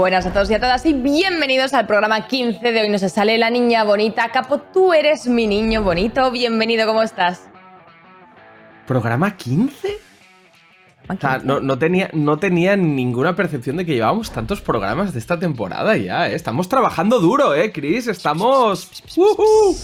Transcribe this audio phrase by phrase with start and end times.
[0.00, 3.36] Buenas a todos y a todas y bienvenidos al programa 15 de hoy nos sale
[3.36, 4.30] la niña bonita.
[4.30, 6.30] Capo, tú eres mi niño bonito.
[6.30, 7.50] Bienvenido, ¿cómo estás?
[8.86, 9.98] ¿Programa 15?
[11.06, 15.18] O sea, no, no tenía, no tenía ninguna percepción de que llevábamos tantos programas de
[15.18, 16.34] esta temporada ya, ¿eh?
[16.34, 18.06] Estamos trabajando duro, ¿eh, Chris?
[18.06, 18.88] Estamos...
[19.18, 19.76] ¡Ujú!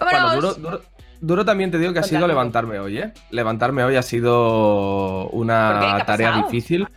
[0.00, 0.82] Bueno, duro, duro-
[1.20, 3.12] duro también te digo que ha sido levantarme hoy, ¿eh?
[3.28, 5.32] Levantarme hoy ha sido ¿Por qué?
[5.32, 6.88] ¿Qué una tarea difícil.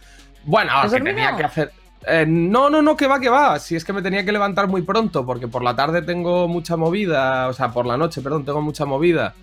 [0.45, 1.81] Bueno, ¿Has que tenía que hacer...
[2.08, 3.60] Eh, no, no, no, que va, que va.
[3.60, 6.78] Si es que me tenía que levantar muy pronto, porque por la tarde tengo mucha
[6.78, 9.36] movida, o sea, por la noche, perdón, tengo mucha movida.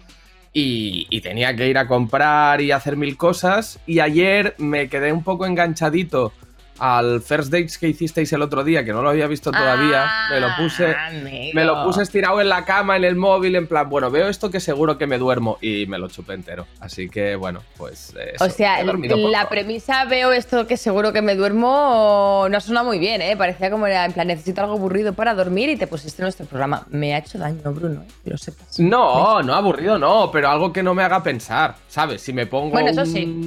[0.53, 3.79] Y, y tenía que ir a comprar y hacer mil cosas.
[3.86, 6.33] Y ayer me quedé un poco enganchadito
[6.78, 10.06] al First Dates que hicisteis el otro día, que no lo había visto todavía.
[10.30, 10.86] me lo puse.
[10.86, 11.52] Ah, amigo.
[11.54, 14.50] Me lo puse estirado en la cama, en el móvil, en plan, bueno, veo esto
[14.50, 16.67] que seguro que me duermo y me lo chupé entero.
[16.80, 18.14] Así que, bueno, pues.
[18.17, 22.83] eh, eso, O sea, la premisa veo esto que seguro que me duermo no suena
[22.83, 23.36] muy bien, ¿eh?
[23.36, 26.86] Parecía como era, en plan, necesito algo aburrido para dormir y te pusiste nuestro programa.
[26.90, 28.12] Me ha hecho daño, Bruno, ¿eh?
[28.24, 28.78] que lo sepas.
[28.78, 32.22] No, no aburrido, no, pero algo que no me haga pensar, ¿sabes?
[32.22, 32.70] Si me pongo.
[32.70, 33.46] Bueno, eso sí.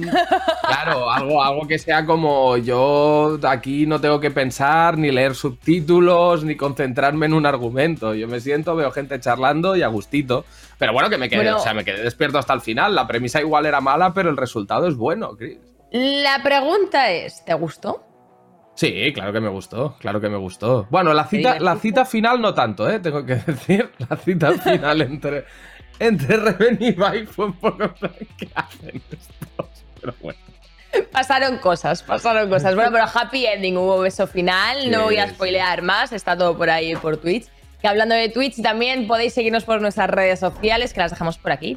[0.66, 6.44] Claro, algo, algo que sea como yo aquí no tengo que pensar, ni leer subtítulos,
[6.44, 8.14] ni concentrarme en un argumento.
[8.14, 10.44] Yo me siento, veo gente charlando y a gustito.
[10.78, 11.56] Pero bueno, que me quedé, Bueno.
[11.58, 12.94] o sea, me quedé despierto hasta el final.
[12.94, 15.58] La premisa igual era mala, pero el resultado es bueno, Chris.
[15.92, 18.04] La pregunta es, ¿te gustó?
[18.74, 20.86] Sí, claro que me gustó, claro que me gustó.
[20.90, 22.98] Bueno, la cita, la cita final no tanto, ¿eh?
[23.00, 25.44] Tengo que decir, la cita final entre,
[25.98, 27.76] entre Reven y Bai fue un poco
[28.38, 29.84] ¿qué hacen estos?
[30.00, 30.38] Pero bueno.
[31.12, 32.74] Pasaron cosas, pasaron cosas.
[32.74, 36.70] Bueno, pero happy ending, hubo beso final, no voy a spoilear más, está todo por
[36.70, 37.46] ahí por Twitch.
[37.80, 41.52] Que hablando de Twitch, también podéis seguirnos por nuestras redes sociales, que las dejamos por
[41.52, 41.76] aquí.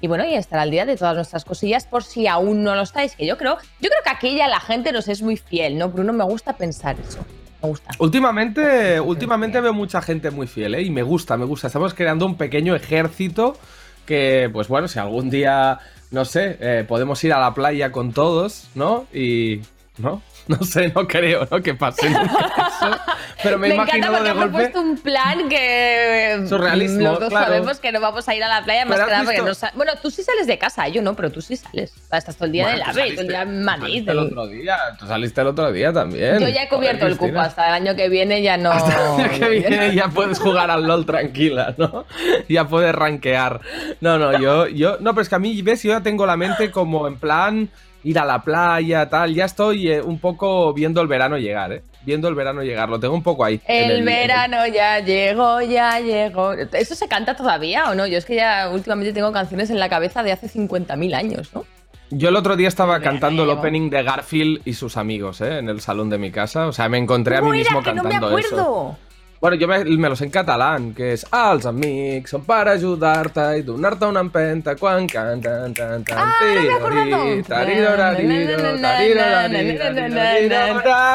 [0.00, 2.82] Y bueno, y estar al día de todas nuestras cosillas por si aún no lo
[2.82, 5.78] estáis, que yo creo, yo creo que aquí ya la gente nos es muy fiel,
[5.78, 5.90] ¿no?
[5.90, 7.24] Bruno, me gusta pensar eso.
[7.62, 7.92] Me gusta.
[8.00, 10.82] Últimamente, últimamente veo mucha gente muy fiel, ¿eh?
[10.82, 11.68] Y me gusta, me gusta.
[11.68, 13.56] Estamos creando un pequeño ejército
[14.04, 15.78] que, pues bueno, si algún día,
[16.12, 19.06] no sé, eh, podemos ir a la playa con todos, ¿no?
[19.12, 19.60] Y...
[19.98, 20.22] ¿No?
[20.48, 21.62] No sé, no creo, ¿no?
[21.62, 23.00] Que pase nunca eso.
[23.42, 24.48] Pero me, he encanta porque ha golpe...
[24.48, 27.46] propuesto un plan que Surrealismo, los dos claro.
[27.46, 29.72] sabemos que no vamos a ir a la playa más que nada porque no sa-
[29.74, 31.92] Bueno, tú sí sales de casa, yo no, pero tú sí sales.
[32.10, 33.82] Estás todo el día Bueno, en el AVE, todo el día en Madrid.
[34.06, 36.38] saliste el otro día, tú saliste el otro día también.
[36.38, 38.70] Yo ya he cubierto Joder, el cupo, hasta el año que viene ya no.
[38.70, 42.04] Hasta el año que viene ya puedes jugar al LOL tranquila, ¿no?
[42.48, 43.60] Ya puedes rankear.
[44.00, 46.36] No, no, yo, yo, no, pero es que a mí, ves, yo ya tengo la
[46.36, 47.68] mente como en plan
[48.04, 51.82] ir a la playa, tal, ya estoy eh, un poco viendo el verano llegar, ¿eh?
[52.04, 53.60] Viendo el verano llegar, lo tengo un poco ahí.
[53.66, 56.52] El verano ya llegó, ya llegó.
[56.52, 58.06] ¿Eso se canta todavía o no?
[58.06, 61.64] Yo es que ya últimamente tengo canciones en la cabeza de hace 50.000 años, ¿no?
[62.10, 63.60] Yo el otro día estaba El cantando el llegó.
[63.60, 65.58] opening de Garfield y sus amigos, ¿eh?
[65.58, 66.66] En el salón de mi casa.
[66.66, 68.98] O sea, me encontré a mí mismo Que no me cantando eso.
[69.42, 73.42] Bueno, yo me, me lo sé en catalán, que es Els amics són per ajudar-te
[73.58, 76.30] i donar-te una empenta quan canten, tan, tan,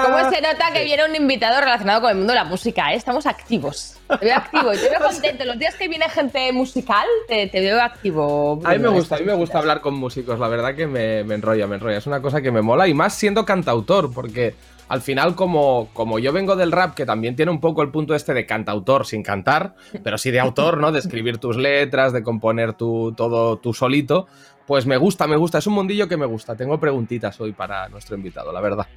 [0.04, 2.92] ¿Cómo se nota que viene un invitado relacionado con el mundo de la música?
[2.92, 2.98] eh?
[2.98, 3.96] Estamos activos.
[4.20, 5.46] Te veo activo y te veo contento.
[5.46, 8.60] Los días que viene gente musical, te, te veo activo.
[8.66, 11.24] A mí me gusta, a mí me gusta hablar con músicos, la verdad que me,
[11.24, 12.00] me enrolla, me enrolla.
[12.00, 14.54] Es una cosa que me mola y más siendo cantautor, porque
[14.88, 18.16] al final como, como yo vengo del rap, que también tiene un poco el punto
[18.16, 20.92] este de cantautor sin cantar, pero sí de autor, ¿no?
[20.92, 24.28] De escribir tus letras, de componer tu, todo tú solito,
[24.66, 25.58] pues me gusta, me gusta.
[25.58, 26.56] Es un mundillo que me gusta.
[26.56, 28.88] Tengo preguntitas hoy para nuestro invitado, la verdad.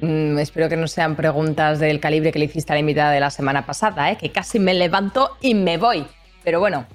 [0.00, 3.20] Mm, espero que no sean preguntas del calibre que le hiciste a la invitada de
[3.20, 4.18] la semana pasada, ¿eh?
[4.18, 6.06] que casi me levanto y me voy.
[6.44, 6.86] Pero bueno,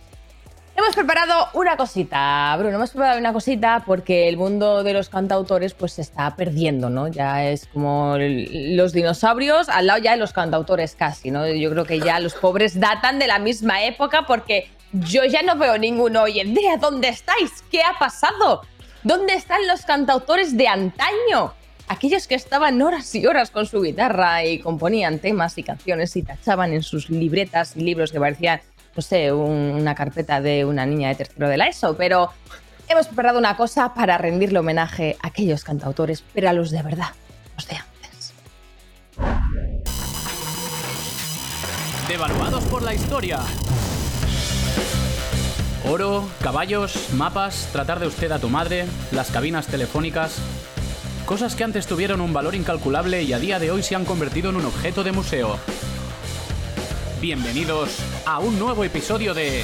[0.81, 5.75] hemos preparado una cosita, Bruno, hemos preparado una cosita porque el mundo de los cantautores
[5.75, 7.07] pues se está perdiendo, ¿no?
[7.07, 11.47] Ya es como los dinosaurios al lado ya de los cantautores casi, ¿no?
[11.47, 15.55] Yo creo que ya los pobres datan de la misma época porque yo ya no
[15.55, 16.77] veo ninguno hoy en día.
[16.77, 17.63] ¿Dónde estáis?
[17.69, 18.61] ¿Qué ha pasado?
[19.03, 21.53] ¿Dónde están los cantautores de antaño?
[21.89, 26.23] Aquellos que estaban horas y horas con su guitarra y componían temas y canciones y
[26.23, 28.61] tachaban en sus libretas y libros que parecían,
[28.95, 32.31] no sé, un- una carpeta de una niña de tercero de la ESO, pero
[32.87, 37.09] hemos preparado una cosa para rendirle homenaje a aquellos cantautores, pero a los de verdad,
[37.55, 38.33] los de antes.
[42.07, 43.39] Devaluados por la historia.
[45.89, 50.35] Oro, caballos, mapas, tratar de usted a tu madre, las cabinas telefónicas.
[51.25, 54.49] Cosas que antes tuvieron un valor incalculable y a día de hoy se han convertido
[54.49, 55.57] en un objeto de museo.
[57.21, 59.61] Bienvenidos a un nuevo episodio de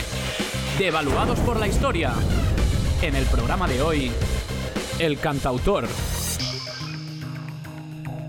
[0.77, 2.13] Devaluados por la historia.
[3.01, 4.11] En el programa de hoy,
[4.99, 5.87] el cantautor.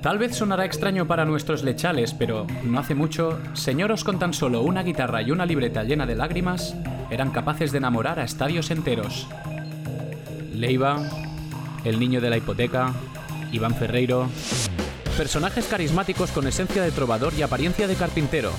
[0.01, 4.63] Tal vez sonará extraño para nuestros lechales, pero no hace mucho, señoros con tan solo
[4.63, 6.75] una guitarra y una libreta llena de lágrimas
[7.11, 9.29] eran capaces de enamorar a estadios enteros.
[10.55, 11.07] Leiva,
[11.85, 12.95] el niño de la hipoteca,
[13.53, 14.31] Iván Ferreiro.
[15.19, 18.53] Personajes carismáticos con esencia de trovador y apariencia de carpintero.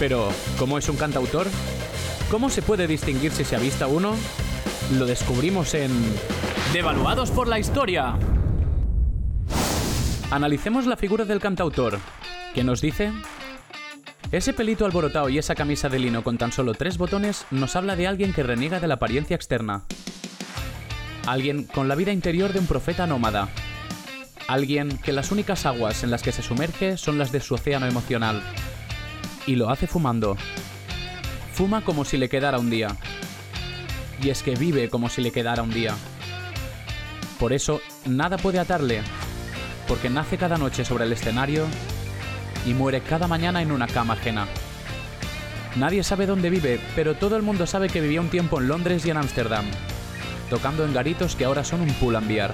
[0.00, 1.46] Pero, ¿cómo es un cantautor?
[2.28, 4.16] ¿Cómo se puede distinguir si se avista uno?
[4.98, 5.92] Lo descubrimos en...
[6.72, 8.18] Devaluados por la historia.
[10.32, 12.00] Analicemos la figura del cantautor.
[12.52, 13.12] ¿Qué nos dice?
[14.32, 17.94] Ese pelito alborotado y esa camisa de lino con tan solo tres botones nos habla
[17.94, 19.84] de alguien que reniega de la apariencia externa.
[21.28, 23.50] Alguien con la vida interior de un profeta nómada.
[24.48, 27.86] Alguien que las únicas aguas en las que se sumerge son las de su océano
[27.86, 28.42] emocional.
[29.46, 30.36] Y lo hace fumando.
[31.52, 32.96] Fuma como si le quedara un día.
[34.22, 35.94] Y es que vive como si le quedara un día.
[37.38, 39.02] Por eso, nada puede atarle,
[39.88, 41.66] porque nace cada noche sobre el escenario
[42.64, 44.46] y muere cada mañana en una cama ajena.
[45.76, 49.04] Nadie sabe dónde vive, pero todo el mundo sabe que vivía un tiempo en Londres
[49.06, 49.64] y en Ámsterdam,
[50.50, 52.52] tocando en garitos que ahora son un pull enviar.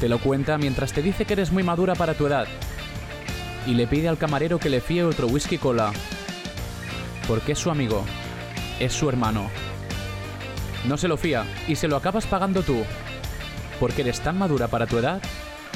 [0.00, 2.46] Te lo cuenta mientras te dice que eres muy madura para tu edad
[3.66, 5.92] y le pide al camarero que le fíe otro whisky cola,
[7.26, 8.04] porque es su amigo,
[8.80, 9.50] es su hermano.
[10.86, 12.82] No se lo fía y se lo acabas pagando tú,
[13.78, 15.20] porque eres tan madura para tu edad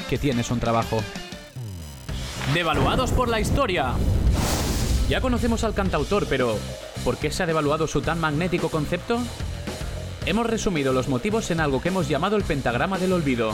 [0.09, 1.03] que tienes un trabajo.
[2.53, 3.93] Devaluados por la historia.
[5.07, 6.57] Ya conocemos al cantautor, pero
[7.03, 9.19] ¿por qué se ha devaluado su tan magnético concepto?
[10.25, 13.53] Hemos resumido los motivos en algo que hemos llamado el pentagrama del olvido.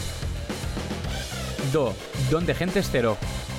[1.71, 1.93] Do,
[2.31, 3.17] don de gente es cero.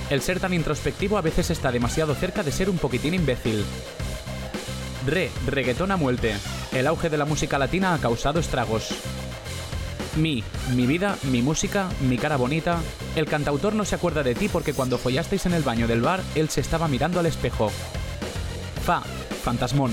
[0.09, 3.65] El ser tan introspectivo a veces está demasiado cerca de ser un poquitín imbécil.
[5.07, 6.35] Re, reggaetón a muerte.
[6.73, 8.89] El auge de la música latina ha causado estragos.
[10.17, 10.43] Mi,
[10.75, 12.81] mi vida, mi música, mi cara bonita.
[13.15, 16.21] El cantautor no se acuerda de ti porque cuando follasteis en el baño del bar,
[16.35, 17.71] él se estaba mirando al espejo.
[18.85, 19.03] Fa,
[19.45, 19.93] fantasmón.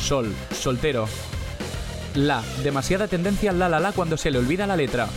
[0.00, 1.06] Sol, soltero.
[2.14, 5.08] La, demasiada tendencia al la la la cuando se le olvida la letra.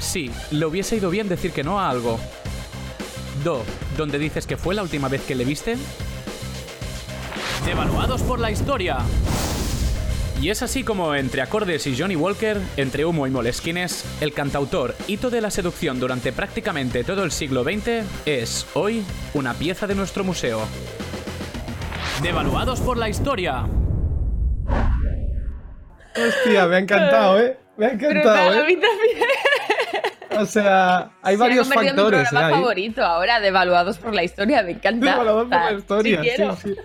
[0.00, 2.18] Sí, le hubiese ido bien decir que no a algo.
[3.44, 3.62] Do,
[3.96, 5.76] donde dices que fue la última vez que le viste.
[7.64, 8.98] Devaluados por la historia.
[10.40, 14.94] Y es así como entre acordes y Johnny Walker, entre humo y molesquines, el cantautor,
[15.08, 19.02] hito de la seducción durante prácticamente todo el siglo XX, es, hoy,
[19.34, 20.60] una pieza de nuestro museo.
[22.22, 23.66] Devaluados por la historia.
[26.16, 27.58] Hostia, me ha encantado, ¿eh?
[27.76, 28.80] Me ha encantado, Brutal, a mí ¿eh?
[28.80, 29.37] también.
[30.38, 32.20] O sea, hay Se ha varios convertido en mi factores.
[32.20, 32.28] ¿eh?
[32.30, 32.54] programa ahí.
[32.54, 35.10] favorito ahora, devaluados por la historia, me encanta.
[35.12, 36.22] Devaluados por la historia.
[36.22, 36.74] sí Sí, sí.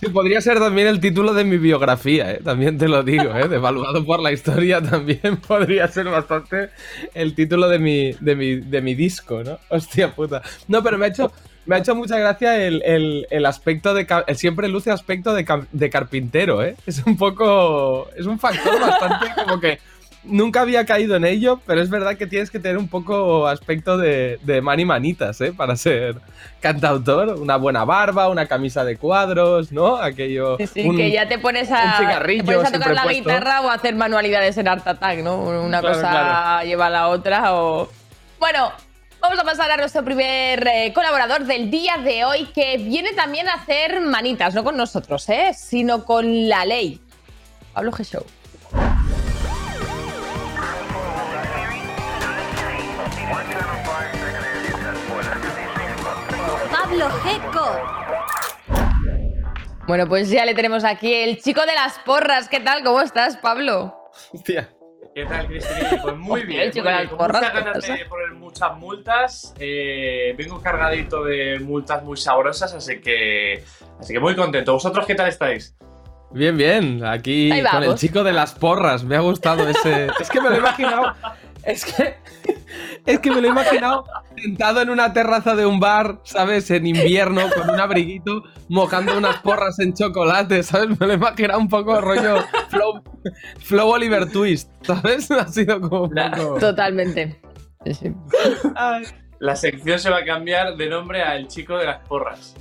[0.00, 2.40] Sí, podría ser también el título de mi biografía, ¿eh?
[2.44, 3.48] también te lo digo, ¿eh?
[3.48, 6.70] Devaluado por la historia también podría ser bastante
[7.14, 9.58] el título de mi, de mi, de mi disco, ¿no?
[9.70, 10.42] Hostia puta.
[10.68, 11.32] No, pero me ha hecho,
[11.64, 14.06] me ha hecho mucha gracia el, el- el aspecto de...
[14.26, 16.76] El siempre luce aspecto de, de carpintero, ¿eh?
[16.86, 18.08] Es un poco...
[18.16, 19.78] Es un factor bastante como que...
[20.26, 23.98] Nunca había caído en ello, pero es verdad que tienes que tener un poco aspecto
[23.98, 25.52] de, de mani manitas, ¿eh?
[25.52, 26.16] Para ser
[26.60, 27.38] cantautor.
[27.40, 29.96] Una buena barba, una camisa de cuadros, ¿no?
[29.96, 30.56] Aquello.
[30.56, 33.22] Sí, sí, un- que ya te pones a, te pones a tocar la puesto.
[33.22, 35.36] guitarra o a hacer manualidades en Art Attack, ¿no?
[35.40, 36.66] Una Claro, cosa claro.
[36.66, 37.90] lleva a la otra o...
[38.38, 38.72] Bueno,
[39.20, 43.46] vamos a pasar a nuestro primer eh, colaborador del día de hoy que viene también
[43.48, 45.52] a hacer manitas, no con nosotros, ¿eh?
[45.54, 46.98] Sino con la ley.
[47.74, 48.04] Pablo G.
[48.04, 48.24] Show.
[56.70, 57.80] Pablo Geco.
[59.86, 62.48] Bueno, pues ya le tenemos aquí el chico de las porras.
[62.48, 62.82] ¿Qué tal?
[62.82, 63.94] ¿Cómo estás, Pablo?
[64.32, 64.70] Hostia.
[65.14, 66.00] ¿Qué tal, Cristina?
[66.02, 66.60] Pues muy Hostia, bien.
[66.60, 67.02] el muy chico de bien.
[67.02, 69.54] las Con porras, muchas ¿qué ganas de poner muchas multas.
[69.58, 73.62] eh, vengo cargadito de multas muy sabrosas, así que,
[74.00, 74.72] así que muy contento.
[74.72, 75.76] ¿Vosotros qué tal estáis?
[76.32, 77.04] Bien, bien.
[77.04, 79.04] Aquí con el chico de las porras.
[79.04, 80.08] Me ha gustado ese.
[80.20, 81.12] es que me lo he imaginado.
[81.62, 82.14] Es que.
[83.06, 84.04] Es que me lo he imaginado
[84.36, 86.70] sentado en una terraza de un bar, ¿sabes?
[86.70, 90.98] En invierno, con un abriguito, mojando unas porras en chocolate, ¿sabes?
[90.98, 92.36] Me lo he imaginado un poco rollo
[92.70, 93.02] flow,
[93.60, 95.30] flow Oliver Twist, ¿sabes?
[95.30, 96.58] Ha sido como un La- poco.
[96.58, 97.40] Totalmente.
[97.84, 98.12] Sí, sí.
[98.74, 99.04] Ay.
[99.40, 102.54] La sección se va a cambiar de nombre a El Chico de las Porras.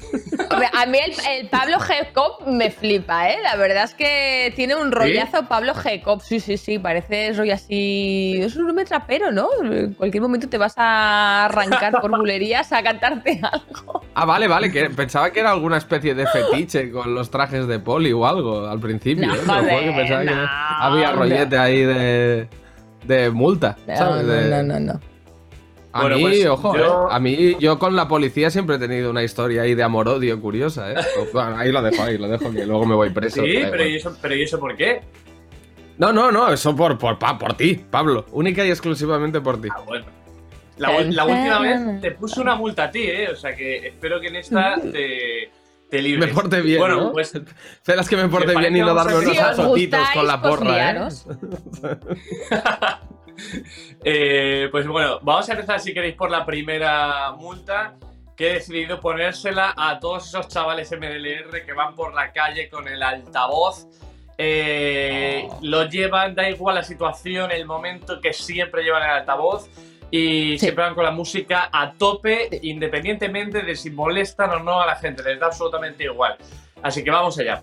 [0.72, 1.78] A mí el, el Pablo.
[2.14, 3.38] Cop me flipa, ¿eh?
[3.42, 5.72] La verdad es que tiene un rollazo Pablo.
[6.04, 6.20] Cop.
[6.22, 6.78] Sí, sí, sí.
[6.78, 8.38] Parece rollo así.
[8.40, 9.48] Es un hombre trapero, ¿no?
[9.62, 14.02] En cualquier momento te vas a arrancar por bulerías a cantarte algo.
[14.14, 17.78] Ah, vale, vale, que pensaba que era alguna especie de fetiche con los trajes de
[17.78, 19.26] poli o algo al principio.
[19.46, 19.84] No, ¿eh?
[19.84, 20.34] Que pensaba que
[20.80, 22.48] había rollete ahí de,
[23.04, 24.24] de multa, No, ¿sabes?
[24.26, 25.00] no, De- no, no, no.
[25.92, 28.78] A Bueno, mí, pues, ojo, yo- eh, a mí, yo con la policía siempre he
[28.78, 30.96] tenido una historia ahí de amor-odio curiosa, ¿eh?
[31.32, 33.42] Bueno, ahí lo dejo, ahí lo dejo, que luego me voy preso.
[33.42, 33.84] Sí, pero.
[33.86, 35.00] ¿y, eso, pero ¿y eso por qué?
[35.98, 38.24] No, no, no, eso por, por, pa- por ti, Pablo.
[38.32, 39.68] Única y exclusivamente por ti.
[39.74, 40.06] Ah, bueno.
[40.78, 43.28] La, la última vez te puse una multa a ti, ¿eh?
[43.30, 45.50] O sea que espero que en esta te,
[45.90, 46.28] te libres.
[46.28, 47.12] Me porte bien, Bueno, ¿no?
[47.12, 51.08] pues Esperas que me porte bien y no darme unos azotitos con la porra, ¿eh?
[54.02, 57.96] Eh, pues bueno, vamos a empezar si queréis por la primera multa
[58.36, 62.88] que he decidido ponérsela a todos esos chavales MDLR que van por la calle con
[62.88, 63.86] el altavoz.
[64.38, 69.68] Eh, Lo llevan, da igual la situación, el momento que siempre llevan el altavoz
[70.10, 74.86] y siempre van con la música a tope, independientemente de si molestan o no a
[74.86, 76.38] la gente, les da absolutamente igual.
[76.82, 77.62] Así que vamos allá.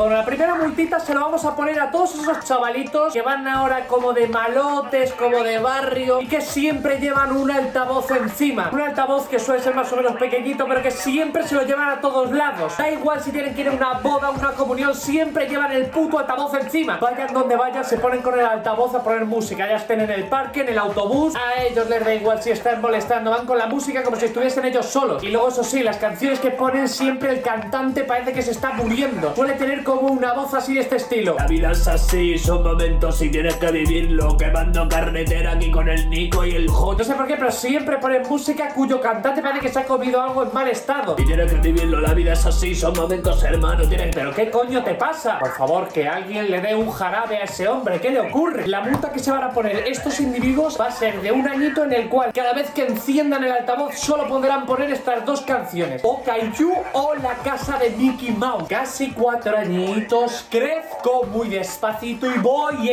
[0.00, 3.46] Bueno, la primera multita se la vamos a poner a todos esos chavalitos que van
[3.46, 8.70] ahora como de malotes, como de barrio y que siempre llevan un altavoz encima.
[8.72, 11.90] Un altavoz que suele ser más o menos pequeñito, pero que siempre se lo llevan
[11.90, 12.78] a todos lados.
[12.78, 16.18] Da igual si tienen que ir a una boda, una comunión, siempre llevan el puto
[16.18, 16.96] altavoz encima.
[16.96, 19.68] Vayan donde vayan, se ponen con el altavoz a poner música.
[19.68, 22.80] Ya estén en el parque, en el autobús, a ellos les da igual si están
[22.80, 23.32] molestando.
[23.32, 25.22] Van con la música como si estuviesen ellos solos.
[25.22, 28.70] Y luego, eso sí, las canciones que ponen siempre el cantante parece que se está
[28.70, 29.34] muriendo.
[29.34, 31.34] Suele tener como una voz así de este estilo.
[31.36, 34.36] La vida es así, son momentos y tienes que vivirlo.
[34.36, 36.98] Quemando carretera aquí con el Nico y el J.
[36.98, 40.22] No sé por qué, pero siempre ponen música cuyo cantante parece que se ha comido
[40.22, 41.16] algo en mal estado.
[41.18, 43.88] Y tienes que vivirlo, la vida es así, son momentos hermanos.
[43.88, 44.12] Tienen...
[44.12, 45.40] ¿Pero qué coño te pasa?
[45.40, 48.00] Por favor, que alguien le dé un jarabe a ese hombre.
[48.00, 48.68] ¿Qué le ocurre?
[48.68, 51.82] La multa que se van a poner estos individuos va a ser de un añito
[51.82, 56.00] en el cual cada vez que enciendan el altavoz solo podrán poner estas dos canciones.
[56.04, 58.68] O Kaiju o La Casa de Mickey Mouse.
[58.68, 62.90] Casi cuatro añitos, crezco muy despacito y voy y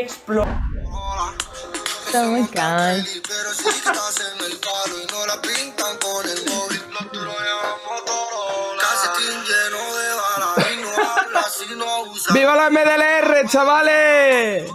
[5.11, 8.81] no la pintan con el móvil, lo tú lo llevas Motorola.
[8.81, 12.33] Calcetín lleno de balas y no hablas si no usas.
[12.33, 14.71] ¡Viva la MDLR, chavales!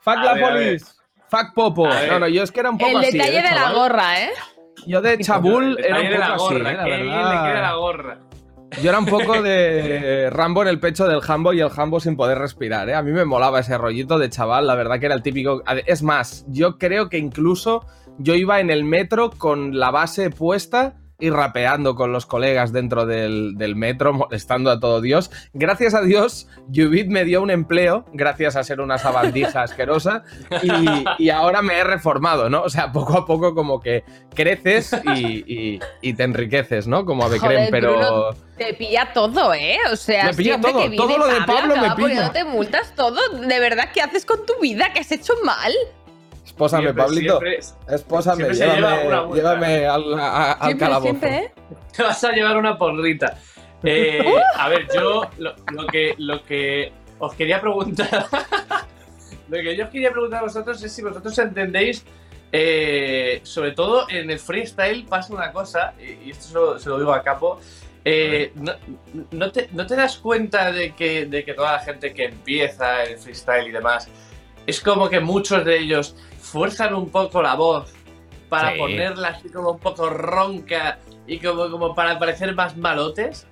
[0.00, 0.86] ¡Fuck A la ver, police!
[1.28, 1.86] ¡Fuck Popo!
[1.88, 2.02] A.
[2.06, 4.20] No, no, yo es que era un poco El así, detalle ¿eh, de la gorra,
[4.22, 4.30] ¿eh?
[4.86, 6.74] Yo de Chabul era un detalle de la poco así, ¿eh?
[6.76, 7.44] la qué bien le verdad.
[7.44, 8.18] queda la gorra.
[8.82, 12.16] Yo era un poco de Rambo en el pecho del Jambo y el Jambo sin
[12.16, 12.94] poder respirar, ¿eh?
[12.94, 15.62] A mí me molaba ese rollito de chaval, la verdad que era el típico...
[15.86, 17.86] Es más, yo creo que incluso
[18.18, 23.06] yo iba en el metro con la base puesta y rapeando con los colegas dentro
[23.06, 25.30] del, del metro, molestando a todo Dios.
[25.54, 30.24] Gracias a Dios, Jubit me dio un empleo, gracias a ser una sabandija asquerosa,
[30.62, 32.62] y, y ahora me he reformado, ¿no?
[32.62, 34.04] O sea, poco a poco como que
[34.34, 37.06] creces y, y- y te enriqueces, ¿no?
[37.06, 37.92] Como a Becrem, pero...
[37.94, 39.78] Bruno, te pilla todo, ¿eh?
[39.92, 42.08] O sea, Me pilla todo, que viene todo lo de Pablo me acaba pilla.
[42.08, 43.18] poniéndote multas todo.
[43.40, 44.92] ¿De verdad qué haces con tu vida?
[44.92, 45.72] ¿Qué has hecho mal?
[46.44, 47.38] Espósame, Siempre, Pablito.
[47.40, 51.02] siempre- Espósame, siempre lleva llévame, llévame al, a- al calabozo.
[51.10, 51.52] siempre, ¿eh?
[51.94, 53.38] Te vas a llevar una porrita.
[53.82, 54.24] Eh,
[54.56, 58.26] a ver, yo lo, lo que, lo que os quería preguntar.
[59.48, 62.04] lo que yo os quería preguntar a vosotros es si vosotros entendéis.
[62.52, 66.88] eh, sobre todo en el freestyle pasa una cosa, y, y esto se lo, se
[66.88, 67.60] lo digo a Capo.
[68.08, 68.72] Eh, no,
[69.32, 73.02] no te, no te das cuenta de que, de que toda la gente que empieza
[73.02, 74.08] el freestyle y demás
[74.66, 77.92] es como que muchos de ellos fuerzan un poco la voz
[78.48, 78.78] para Sí.
[78.78, 83.46] ponerla así como un poco ronca y como, como para parecer más malotes.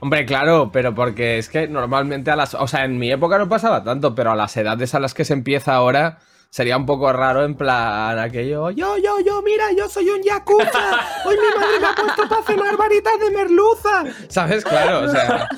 [0.00, 2.52] Hombre, claro, pero porque es que normalmente a las.
[2.54, 5.24] O sea, en mi época no pasaba tanto, pero a las edades a las que
[5.24, 6.18] se empieza ahora.
[6.54, 11.00] Sería un poco raro en plan aquello, yo, yo, yo, mira, yo soy un yakuza,
[11.24, 14.04] hoy mi madre me ha puesto para cenar varitas de merluza.
[14.28, 14.64] ¿Sabes?
[14.64, 15.48] Claro, o sea,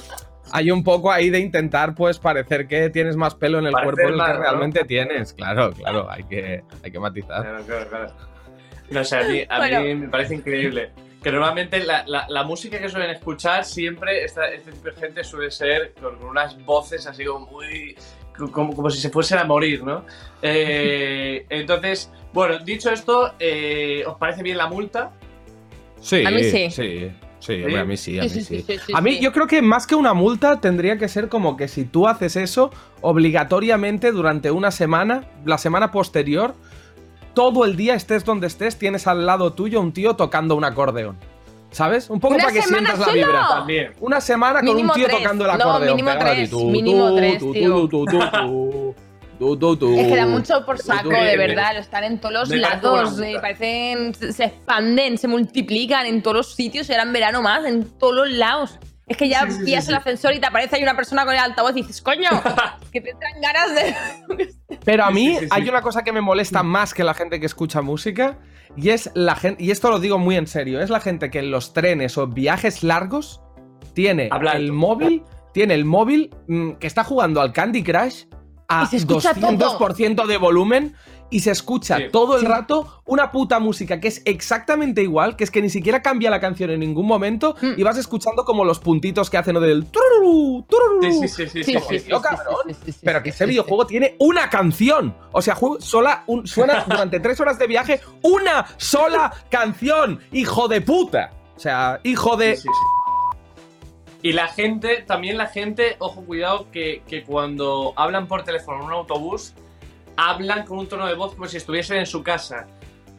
[0.52, 3.92] hay un poco ahí de intentar pues parecer que tienes más pelo en el Parecer
[3.92, 4.40] cuerpo del más, que ¿no?
[4.40, 5.34] realmente tienes.
[5.34, 7.42] Claro, claro, hay que, hay que matizar.
[7.42, 8.12] Claro, claro, claro.
[8.88, 9.80] No sé, a mí, a Bueno.
[9.82, 10.92] mí me parece increíble.
[11.22, 15.24] Que normalmente la, la- la música que suelen escuchar siempre, esta, este tipo de gente
[15.24, 17.94] suele ser con unas voces así como muy.
[18.52, 20.04] Como, como si se fuesen a morir, ¿no?
[20.42, 25.12] Eh, entonces, bueno, dicho esto, eh, ¿os parece bien la multa?
[26.00, 26.70] Sí, A mí sí.
[26.70, 29.20] Sí, sí, hombre, a mí sí, a mí Sí, a mí sí.
[29.20, 32.36] yo creo que más que una multa tendría que ser como que si tú haces
[32.36, 36.54] eso obligatoriamente durante una semana, la semana posterior,
[37.34, 41.16] todo el día estés donde estés, tienes al lado tuyo un tío tocando un acordeón.
[41.70, 42.08] ¿Sabes?
[42.08, 43.16] Un poco ¿Una para que sientas la solo?
[43.16, 43.48] vibra.
[43.48, 43.92] También.
[44.00, 45.18] Una semana con Mínimo un tío tres.
[45.18, 45.96] tocando el No, acordeón.
[45.96, 47.88] mínimo pegado a ti, tres, tú, mínimo tú, tres, tú, tío.
[49.76, 49.94] tú.
[49.98, 51.38] Es que da mucho por saco, de tú.
[51.38, 51.76] verdad.
[51.76, 53.20] Están en todos los lados.
[53.20, 54.14] eh, parecen.
[54.14, 56.86] Se expanden, se multiplican en todos los sitios.
[56.86, 58.78] Será en verano más, en todos los lados.
[59.06, 59.90] Es que ya Sí, pillas sí.
[59.90, 62.28] el ascensor y te aparece ahí una persona con el altavoz y dices, coño,
[62.92, 64.48] que te entran ganas de.
[64.84, 65.48] Pero a mí sí, sí, sí.
[65.50, 68.38] hay una cosa que me molesta más que la gente que escucha música
[68.76, 71.38] y es la gente, y esto lo digo muy en serio, es la gente que
[71.38, 73.40] en los trenes o viajes largos
[73.94, 75.22] tiene el móvil,
[75.52, 78.24] tiene el móvil mm, que está jugando al Candy Crush
[78.68, 80.94] a Y se escucha 200% de volumen
[81.30, 82.04] y se escucha Sí.
[82.12, 86.00] todo el rato una puta música que es exactamente igual, que es que ni siquiera
[86.02, 87.72] cambia la canción en ningún momento Mm.
[87.76, 91.02] y vas escuchando como los puntitos que hacen del tururú, tururú.
[91.02, 91.64] Sí, sí, sí, sí.
[91.64, 91.98] Sí, sí, sí, sí.
[92.00, 92.56] sí, Yo, sí, cabrón.
[92.68, 95.14] sí, sí, sí, Pero que ese sí, videojuego tiene una canción.
[95.32, 100.20] O sea, sola, un- suena durante tres horas de viaje una sola canción.
[100.32, 101.32] Hijo de puta.
[101.56, 102.56] O sea, hijo de.
[102.56, 103.38] Sí, sí, sí.
[104.22, 108.86] Y la gente, también la gente, ojo, cuidado, que, que cuando hablan por teléfono en
[108.86, 109.54] un autobús,
[110.16, 112.66] hablan con un tono de voz como si estuviesen en su casa.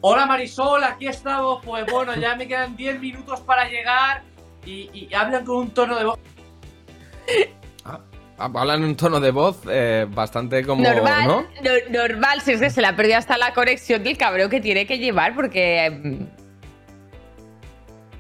[0.02, 4.22] Hola Marisol, aquí estamos, pues bueno, ya me quedan 10 minutos para llegar.
[4.66, 6.20] Y, y hablan con un tono de voz.
[8.38, 10.84] Hablan en un tono de voz eh, bastante como.
[10.84, 11.42] Normal, ¿no?
[11.42, 14.62] no- normal, si es que se le ha perdido hasta la conexión del cabreo que
[14.62, 15.90] tiene que llevar, porque.
[15.90, 16.24] mm,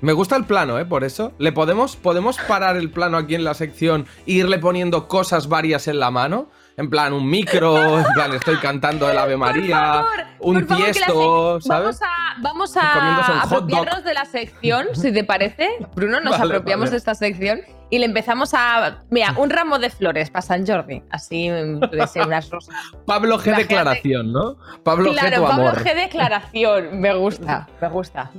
[0.02, 0.86] Me gusta el plano, ¿eh?
[0.86, 1.34] Por eso.
[1.38, 5.88] ¿Le podemos, podemos parar el plano aquí en la sección e irle poniendo cosas varias
[5.88, 6.50] en la mano?
[6.80, 10.68] En plan, un micro, en plan, estoy cantando el Ave María, por favor, un por
[10.68, 12.00] favor, tiesto, ¿sabes?
[12.40, 15.68] Vamos a, vamos apropiarnos de la sección, si te parece.
[15.96, 16.92] Bruno, nos Vale, apropiamos vale.
[16.92, 19.00] de esta sección y le empezamos a.
[19.10, 21.02] Mira, un ramo de flores para San Jordi.
[21.10, 22.76] Así, mm, puede ser unas rosas.
[23.08, 23.48] Pablo G.
[23.48, 24.58] Imagínate- Declaración, ¿no?
[24.84, 25.18] Pablo G.
[25.20, 25.84] claro, Tu Pablo amor.
[25.84, 25.96] G.
[25.96, 27.00] Declaración.
[27.02, 28.30] Me gusta, me gusta.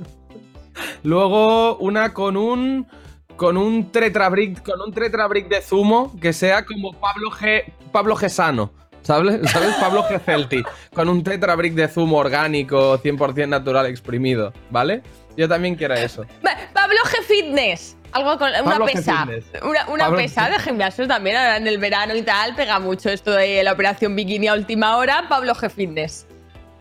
[1.03, 2.87] Luego una con un
[3.39, 8.27] con un tetrabrick con un tetrabrick de zumo que sea como Pablo G Pablo G
[8.27, 9.39] sano, ¿sabes?
[9.51, 9.75] ¿Sabes?
[9.79, 10.61] Pablo G Celti
[10.93, 15.01] con un tetrabrick de zumo orgánico 100% natural exprimido, ¿vale?
[15.37, 16.25] Yo también quiero eso.
[16.73, 17.23] Pablo G.
[17.23, 17.95] Fitness.
[18.11, 19.25] Algo con una Pablo pesa.
[19.63, 21.37] Una, una Pablo- pesa de gimnasio también.
[21.37, 24.97] Ahora en el verano y tal pega mucho esto de la operación bikini a última
[24.97, 25.27] hora.
[25.29, 25.69] Pablo G.
[25.69, 26.27] Fitness.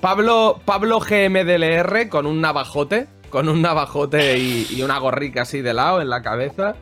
[0.01, 5.75] Pablo Pablo GMDLR con un navajote, con un navajote y, y una gorrica así de
[5.75, 6.75] lado en la cabeza,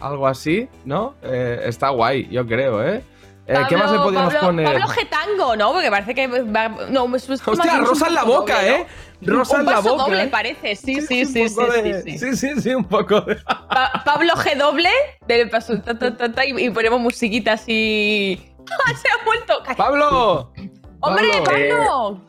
[0.00, 1.14] algo así, ¿no?
[1.22, 3.02] Eh, está guay, yo creo, ¿eh?
[3.46, 4.66] Eh, ¿Qué más le Pablo- podíamos Pablo- poner?
[4.66, 5.08] Pablo G.
[5.08, 5.72] Tango, ¿no?
[5.72, 6.68] Porque parece que va.
[6.90, 8.86] No, es, Hostia, rosa un en la boca, doble, ¿eh?
[9.22, 10.04] Rosa un en la paso boca.
[10.04, 10.28] doble ¿eh?
[10.28, 12.18] parece, sí, sí, sí, sí, sí, de- sí.
[12.18, 13.34] sí, sí, sí, un poco de...
[13.36, 14.90] Pa- Pablo G doble
[15.26, 18.54] del paso ta, ta, ta, ta, y, y ponemos musiquita así.
[18.86, 19.54] ¡Ah, se ha vuelto!
[19.76, 20.52] ¡Pablo!
[21.00, 21.76] ¡Hombre, Pablo.
[21.84, 22.20] Pablo!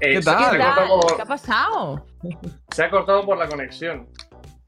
[0.00, 0.50] Eh, ¿Qué tal?
[0.52, 0.88] ¿Qué tal?
[1.16, 2.06] ¿Qué ha pasado?
[2.70, 4.08] Se ha cortado por la conexión.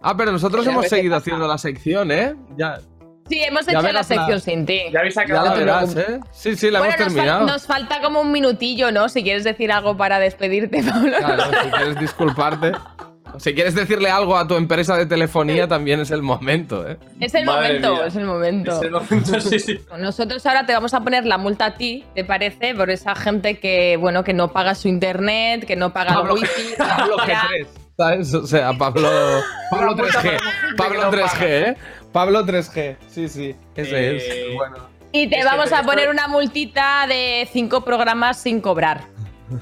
[0.01, 2.35] Ah, pero nosotros Ya hemos seguido haciendo la sección, ¿eh?
[2.57, 2.79] Ya,
[3.27, 4.83] Sí, hemos Ya hecho la sección sin ti.
[4.93, 5.47] Ya habéis ya acabado.
[5.47, 5.97] la verás.
[5.97, 6.21] ¿eh?
[6.31, 7.47] Sí, sí, la bueno, hemos nos, fal- terminado.
[7.47, 9.09] nos falta como un minutillo, ¿no?
[9.09, 11.17] Si quieres decir algo para despedirte, Pablo.
[11.17, 12.73] Claro, si quieres disculparte.
[13.39, 16.99] Si quieres decirle algo a tu empresa de telefonía, también es el momento, ¿eh?
[17.21, 18.07] Es el Madre momento, mía.
[18.07, 18.71] es el momento.
[18.77, 19.81] Es el momento, sí, sí.
[19.99, 22.75] Nosotros ahora te vamos a poner la multa a ti, ¿te parece?
[22.75, 26.43] Por esa gente que, bueno, que no paga su internet, que no paga Pablo el
[26.43, 26.75] wifi.
[26.79, 27.43] Pablo Ya.
[27.43, 27.67] G3,
[27.97, 28.35] ¿sabes?
[28.35, 29.09] O sea, Pablo,
[29.71, 30.39] Pablo 3G.
[30.77, 31.77] Pablo 3G, ¿eh?
[32.13, 34.17] Pablo 3G, sí, sí, ese Eh,
[34.49, 34.55] es.
[34.55, 34.77] Bueno.
[35.13, 39.03] Y te Es vamos a estoy- poner una multita de cinco programas sin cobrar.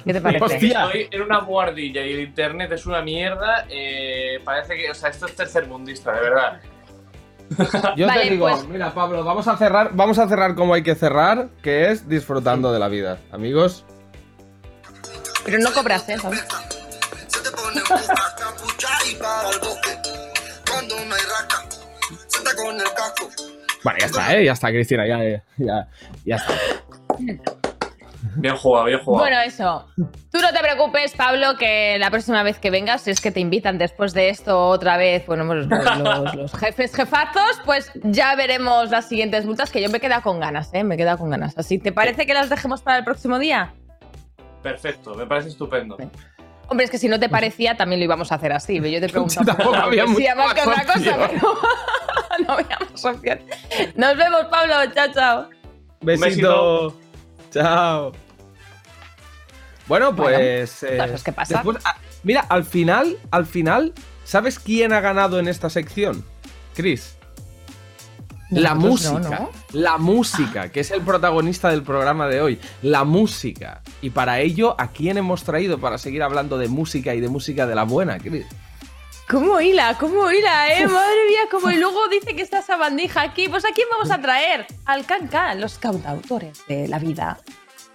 [0.05, 0.45] ¿Qué te parece?
[0.45, 0.85] Hostia.
[0.87, 3.67] Estoy en una guardilla y el internet es una mierda.
[3.69, 6.61] eh, parece que, o sea, esto es tercermundista, de verdad.
[7.97, 10.83] Yo Vale, te digo, pues- mira, Pablo, vamos a cerrar, vamos a cerrar como hay
[10.83, 13.19] que cerrar, que es disfrutando de la vida.
[13.31, 13.85] Amigos,
[15.45, 16.17] Pero no cobras, ¿eh?
[16.19, 16.45] ¿sabes?
[23.85, 24.45] Vale, ya está, ¿eh?
[24.45, 25.89] Ya está, Cristina, ya, ya,
[26.25, 26.55] ya está.
[28.37, 29.25] Bien jugado, bien jugado.
[29.25, 29.87] Bueno, eso.
[29.97, 33.41] Tú no te preocupes, Pablo, que la próxima vez que vengas, si es que te
[33.41, 38.35] invitan después de esto otra vez, bueno, pues los, los- los jefes jefazos, pues ya
[38.37, 40.85] veremos las siguientes multas, que yo me he quedado con ganas, ¿eh?
[40.85, 41.59] Me he quedado con ganas.
[41.59, 43.75] Así, ¿te parece que las dejemos para el próximo día?
[44.63, 45.97] Perfecto, me parece estupendo.
[46.69, 48.77] Hombre, es que si no te parecía, también lo íbamos a hacer así.
[48.77, 49.35] Yo te pregunto.
[49.41, 51.55] Sí, tampoco había mucha más que otra cosa, pero
[52.47, 53.41] no había más opción.
[53.97, 54.75] Nos vemos, Pablo.
[54.95, 55.49] Chao, chao.
[56.01, 56.25] Besito.
[56.27, 56.97] besito.
[57.53, 58.13] Chao.
[59.87, 60.83] Bueno, pues.
[60.85, 61.57] eh, cosas que pasan.
[61.59, 63.93] después- ah, mira, al final, al final,
[64.25, 66.25] ¿sabes quién ha ganado en esta sección?
[66.75, 67.17] Chris.
[68.51, 69.19] La no, música.
[69.19, 69.51] ¿no?
[69.73, 72.61] La música, que es el protagonista del programa de hoy.
[72.83, 73.81] La música.
[74.03, 77.67] Y para ello, ¿a quién hemos traído para seguir hablando de música y de música
[77.67, 78.47] de la buena, Chris?
[79.33, 79.97] ¿Cómo hila?
[79.99, 80.87] ¿Cómo hila, eh?
[80.89, 83.49] Madre mía, como y luego dice que está esa bandija aquí.
[83.49, 84.67] Pues ¿a quién vamos a traer?
[84.85, 87.39] Al Cancan, los cantautores de la vida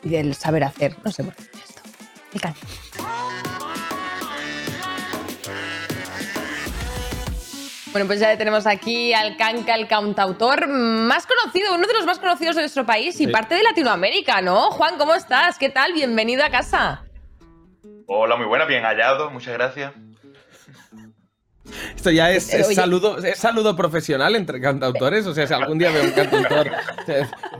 [0.02, 0.96] y del saber hacer.
[1.06, 1.82] No sé por qué esto.
[2.34, 2.56] El Can.
[7.92, 12.18] Bueno, pues ya tenemos aquí al Kanka, el cantautor más conocido, uno de los más
[12.20, 13.32] conocidos de nuestro país y Sí.
[13.32, 14.72] parte de Latinoamérica, ¿no?
[14.72, 15.58] Juan, ¿cómo estás?
[15.60, 15.94] ¿Qué tal?
[15.94, 17.04] Bienvenido a casa.
[18.08, 19.94] Hola, muy buena, bien hallado, muchas gracias.
[21.96, 25.26] Esto ya es, saludo, es saludo profesional entre cantautores.
[25.28, 26.72] O sea, si algún día veo un cantautor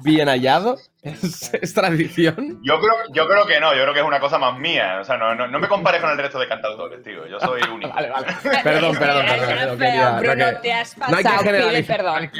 [0.02, 2.60] bien hallado, es, es tradición.
[2.64, 5.00] Yo creo, yo creo que no, yo creo que es una cosa más mía.
[5.02, 7.28] O sea, no, no, no me compares con el resto de cantautores, tío.
[7.28, 7.94] Yo soy único.
[7.94, 8.28] Vale, vale.
[8.64, 9.48] Perdón, perdón, perdón.
[9.48, 11.70] feo, quería- no Bruno, que- te has no hay que pasado.
[11.70, 12.32] Pide perdón.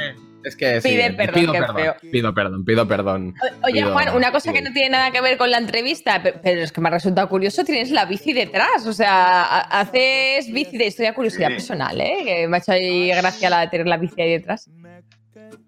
[0.48, 1.96] Es que sí, Pide perdón, pido qué perdón, feo.
[2.10, 3.34] pido perdón, pido perdón.
[3.40, 6.22] O- Oye, pido- Juan, una cosa que no tiene nada que ver con la entrevista,
[6.22, 8.86] pe- pero es que me ha resultado curioso, tienes la bici detrás.
[8.86, 11.54] O sea, ha- haces bici de historia curiosidad Sí.
[11.54, 12.16] personal, ¿eh?
[12.24, 14.68] Que me ha hecho ahí gracia la de tener la bici ahí detrás.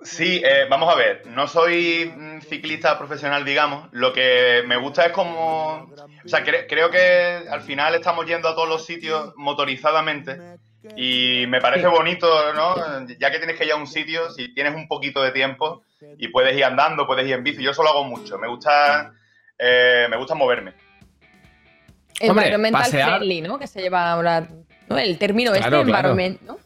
[0.03, 3.89] Sí, eh, vamos a ver, no soy mm, ciclista profesional, digamos.
[3.93, 5.91] Lo que me gusta es como...
[6.25, 10.39] O sea, cre- creo que al final estamos yendo a todos los sitios motorizadamente.
[10.97, 11.91] Y me parece Sí.
[11.95, 12.75] bonito, ¿no?
[13.19, 15.83] Ya que tienes que ir a un sitio, si tienes un poquito de tiempo
[16.19, 17.63] y puedes ir andando, puedes ir en bici.
[17.63, 18.39] Yo eso lo hago mucho.
[18.39, 19.13] Me gusta,
[19.59, 20.73] eh, me gusta moverme.
[22.23, 23.59] Hombre, Environmental pasear- friendly, ¿no?
[23.59, 24.47] Que se lleva ahora
[24.89, 24.99] ¿no?
[24.99, 26.09] el término Claro, este, claro.
[26.11, 26.59] environment, ¿no?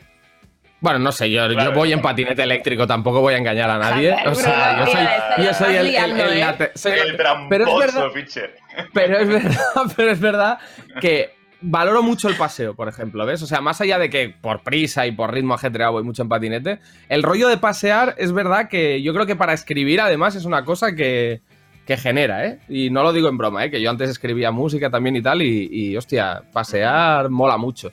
[0.81, 1.73] Bueno, no sé, yo, yo Claro.
[1.73, 4.15] voy en patinete eléctrico, tampoco voy a engañar a nadie.
[4.27, 6.43] O sea, yo soy, yo soy el, el- liando, el ¿eh?
[6.43, 8.57] el- El pero es tramposo, verdad, Fischer.
[8.93, 9.61] pero es verdad,
[9.97, 10.59] pero es verdad
[11.01, 11.35] que
[11.67, 13.43] valoro mucho el paseo, por ejemplo, ¿ves?
[13.43, 16.29] O sea, más allá de que por prisa y por ritmo ajetreado voy mucho en
[16.29, 20.45] patinete, el rollo de pasear es verdad que yo creo que para escribir además es
[20.45, 21.41] una cosa que,
[21.87, 22.61] que genera, ¿eh?
[22.69, 23.71] Y no lo digo en broma, ¿eh?
[23.71, 27.91] Que yo antes escribía música también y tal y, y, hostia, pasear mola mucho.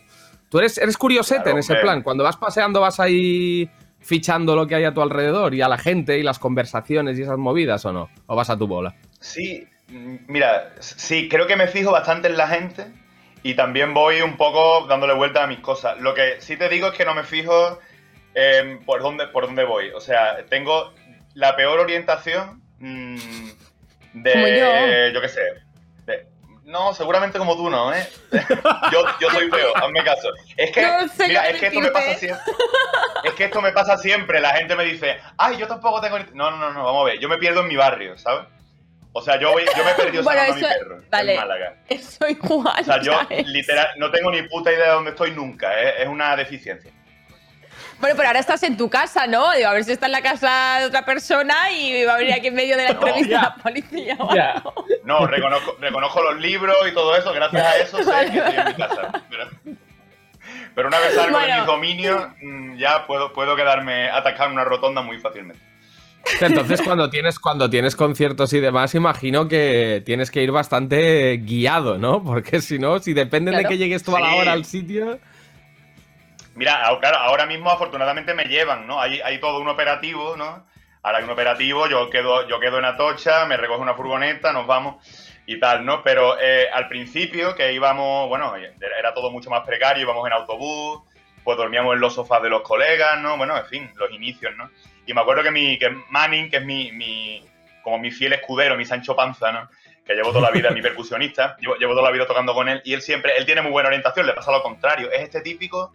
[0.49, 1.83] Tú eres, eres curiosete Claro, en ese hombre.
[1.83, 5.69] plan, cuando vas paseando vas ahí fichando lo que hay a tu alrededor y a
[5.69, 8.95] la gente y las conversaciones y esas movidas o no, o vas a tu bola.
[9.19, 13.00] Sí, mm, mira, sí, creo que me fijo bastante en la gente
[13.43, 15.99] y también voy un poco dándole vuelta a mis cosas.
[15.99, 17.79] Lo que sí te digo es que no me fijo
[18.85, 19.89] por dónde, por dónde voy.
[19.91, 20.93] O sea, tengo
[21.33, 23.49] la peor orientación mm,
[24.13, 25.21] de, Como yo.
[25.21, 25.41] qué sé.
[26.05, 26.27] de-
[26.63, 28.07] no, seguramente como tú no, ¿eh?
[28.91, 30.29] yo, yo soy feo, hazme caso.
[30.55, 32.53] Es que, No sé mira, es que esto me pasa siempre.
[33.23, 34.39] Es que esto me pasa siempre.
[34.39, 36.17] La gente me dice, ay, yo tampoco tengo.
[36.33, 37.19] No, no, no, no, vamos a ver.
[37.19, 38.47] Yo me pierdo en mi barrio, ¿sabes?
[39.13, 41.33] O sea, yo, voy, yo me he perdido Bueno, sacando a mi eso- perro vale.
[41.33, 41.75] en Málaga.
[41.89, 42.75] Eso igual.
[42.79, 45.79] O sea, yo literal no tengo ni puta idea de dónde estoy nunca.
[45.81, 46.03] ¿eh?
[46.03, 46.91] Es una deficiencia.
[47.99, 49.51] Bueno, pero ahora estás en tu casa, ¿no?
[49.53, 52.33] Digo, a ver si está en la casa de otra persona y va a venir
[52.33, 53.41] aquí en medio de la entrevista ya.
[53.41, 54.15] la policía.
[54.17, 54.85] o algo.
[55.03, 57.31] No, reconozco, reconozco los libros y todo eso.
[57.31, 59.11] Gracias a eso sé que estoy en mi casa.
[59.29, 59.49] Pero,
[60.73, 64.63] pero una vez salgo de mis dominios, mm, ya puedo, puedo quedarme atacado en una
[64.63, 65.61] rotonda muy fácilmente.
[66.39, 71.97] Entonces, cuando tienes, cuando tienes conciertos y demás, imagino que tienes que ir bastante guiado,
[71.97, 72.23] ¿no?
[72.23, 73.69] Porque si no, si depende de Claro.
[73.69, 75.19] que llegues tú a la hora al sitio.
[76.55, 78.99] Mira, ahora- claro, ahora mismo afortunadamente me llevan, ¿no?
[79.01, 80.65] Hay, hay todo un operativo, ¿no?
[81.03, 84.67] Ahora hay un operativo, yo quedo, yo quedo en Atocha, me recoge una furgoneta, nos
[84.67, 84.95] vamos
[85.47, 86.03] y tal, ¿no?
[86.03, 90.99] Pero eh, al principio que íbamos, bueno, era todo mucho más precario, íbamos en autobús,
[91.43, 93.37] pues dormíamos en los sofás de los colegas, ¿no?
[93.37, 94.69] Bueno, en fin, los inicios, ¿no?
[95.11, 97.43] Y me acuerdo que mi que Manning, que es mi, mi
[97.83, 99.69] como mi fiel escudero, mi Sancho Panza, ¿no?
[100.05, 102.81] Que llevo toda la vida, mi percusionista, llevo, llevo toda la vida tocando con él
[102.85, 105.91] y él siempre, él tiene muy buena orientación, le pasa lo contrario, es este típico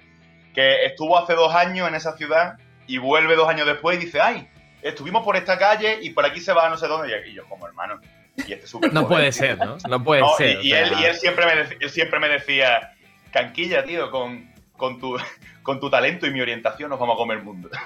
[0.55, 4.20] que estuvo hace dos años en esa ciudad y vuelve dos años después y dice,
[4.20, 4.48] ay,
[4.83, 7.11] estuvimos por esta calle y por aquí se va a no sé dónde.
[7.26, 7.98] Y yo, como hermano,
[8.46, 9.33] y este súper No puede tío".
[9.33, 9.76] ser, ¿no?
[9.88, 10.62] No puede No, ser.
[10.64, 12.92] y, él, y él siempre me él siempre me decía,
[13.33, 15.16] Canquilla, tío, con, con, tu,
[15.62, 17.68] con tu talento y mi orientación nos vamos a comer el mundo.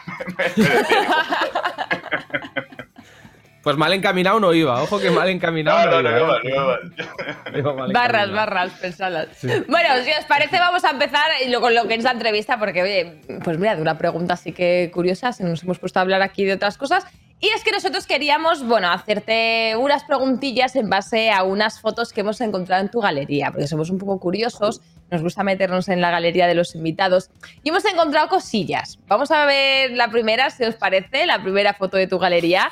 [3.63, 4.83] Pues mal encaminado no iba.
[4.83, 6.79] Ojo que mal encaminado no, no, iba.
[7.93, 9.29] Barras, barras, pensadas.
[9.69, 12.59] Bueno, si os parece, vamos a empezar y lo- con lo que es la entrevista,
[12.59, 16.03] porque, oye, pues mira, de una pregunta así que curiosa, se nos hemos puesto a
[16.03, 17.05] hablar aquí de otras cosas.
[17.39, 22.23] Y es que nosotros queríamos, bueno, hacerte unas preguntillas en base a unas fotos que
[22.23, 26.11] hemos encontrado en tu galería, porque somos un poco curiosos, nos gusta meternos en la
[26.11, 27.31] galería de los invitados
[27.63, 28.99] y hemos encontrado cosillas.
[29.07, 32.71] Vamos a ver la primera, si os parece, la primera foto de tu galería.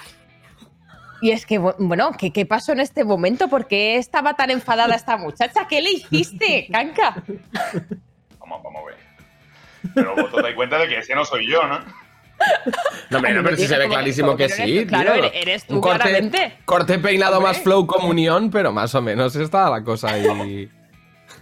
[1.20, 3.48] Y es que, bu- bueno, ¿qué, qué pasó en este momento?
[3.48, 5.66] ¿Por qué estaba tan enfadada esta muchacha?
[5.68, 7.22] ¿Qué le hiciste, Canca?
[8.38, 8.96] Vamos, vamos a ver.
[9.94, 11.80] Pero vos te dais cuenta de que ese no soy yo, ¿no?
[13.10, 14.82] No, hombre, no, pero si se ve clarísimo que eres sí.
[14.82, 15.24] tú, Claro, tío.
[15.24, 16.58] eres- eres tú, Un corte, claramente.
[16.64, 17.52] corte peinado Hombre.
[17.52, 20.70] más flow comunión, pero más o menos está la cosa ahí.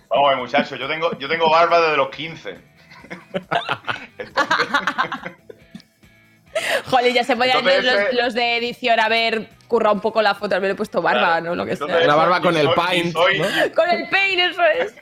[0.08, 2.56] Vamos muchachos, yo tengo, yo tengo barba desde los 15.
[4.18, 4.56] Entonces,
[6.90, 10.34] Joder, ya se podían ver los, ese- los de edición haber currado un poco la
[10.34, 11.44] foto, haberle puesto barba, Claro.
[11.46, 11.54] ¿no?
[11.54, 12.06] Lo que Entonces, sea.
[12.06, 13.46] Una barba con el soy- paint, soy- ¿no?
[13.74, 14.94] Con el peine, eso es.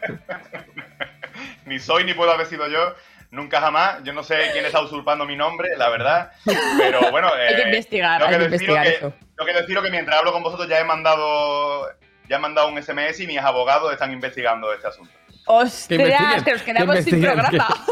[1.66, 2.94] ni soy ni puedo haber sido yo
[3.30, 4.02] nunca jamás.
[4.02, 6.32] Yo no sé quién está usurpando mi nombre, la verdad.
[6.76, 9.12] Pero bueno, Hay que eh, investigar, hay que investigar que- eso.
[9.36, 11.88] Tengo que deciros que mientras hablo con vosotros ya he mandado
[12.28, 15.12] ya he mandado un SMS y mis abogados están investigando este asunto.
[15.46, 15.90] ¡Ostras!
[15.90, 17.84] investiguen, Que nos quedamos que sin investiguen, programa.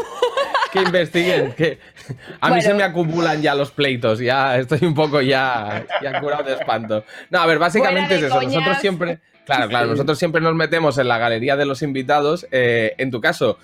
[0.71, 1.53] Que investiguen.
[1.53, 1.79] Que...
[2.41, 2.61] A mí Bueno.
[2.63, 4.17] se me acumulan ya los pleitos.
[4.19, 7.05] Ya estoy un poco ya, ya curado de espanto.
[7.29, 8.41] No, a ver, básicamente es eso.
[8.41, 9.19] Nosotros siempre.
[9.45, 12.47] Claro, claro, nosotros siempre nos metemos en la galería de los invitados.
[12.51, 13.57] Eh, en tu caso,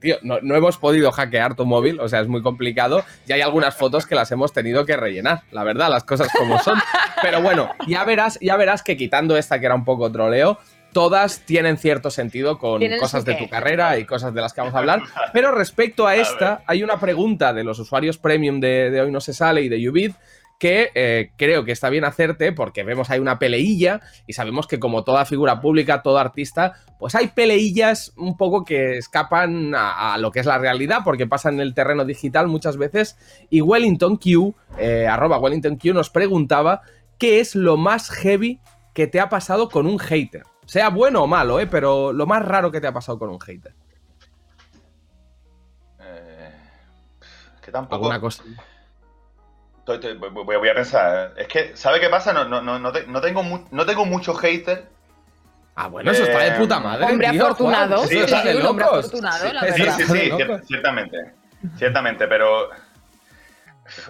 [0.00, 3.04] tío, no, no hemos podido hackear tu móvil, o sea, es muy complicado.
[3.26, 6.58] Y hay algunas fotos que las hemos tenido que rellenar, la verdad, las cosas como
[6.58, 6.78] son.
[7.22, 10.58] Pero bueno, ya verás, ya verás que quitando esta que era un poco troleo,
[10.92, 14.74] todas tienen cierto sentido con cosas de tu carrera y cosas de las que vamos
[14.74, 15.02] a hablar.
[15.32, 19.20] Pero respecto a esta, hay una pregunta de los usuarios premium de, de Hoy No
[19.20, 20.12] Se Sale y de Ubid
[20.58, 24.78] que eh, creo que está bien hacerte porque vemos ahí una peleilla y sabemos que
[24.78, 30.18] como toda figura pública, todo artista, pues hay peleillas un poco que escapan a, a
[30.18, 33.18] lo que es la realidad porque pasan en el terreno digital muchas veces
[33.50, 36.82] y Wellington Q, eh, arroba Wellington Q nos preguntaba
[37.18, 38.60] qué es lo más heavy
[38.92, 40.44] que te ha pasado con un hater.
[40.66, 41.66] Sea bueno o malo, ¿eh?
[41.66, 43.74] pero lo más raro que te ha pasado con un hater.
[46.00, 46.50] Eh,
[47.60, 47.96] que tampoco.
[47.96, 48.44] Alguna cosa.
[49.86, 51.34] Estoy- estoy- voy, a pensar.
[51.36, 52.32] Es que, ¿sabe qué pasa?
[52.32, 54.86] No, no, no, no, te- no tengo, mu- no tengo mucho hater.
[55.76, 57.04] Ah, bueno, eso está de Eh, puta madre.
[57.04, 58.04] Hombre tío, afortunado.
[58.06, 59.96] Sí, o sea, de un hombre afortunado, la Sí, verdad.
[59.96, 61.18] sí, sí, cier- ciertamente.
[61.76, 62.70] Ciertamente, pero.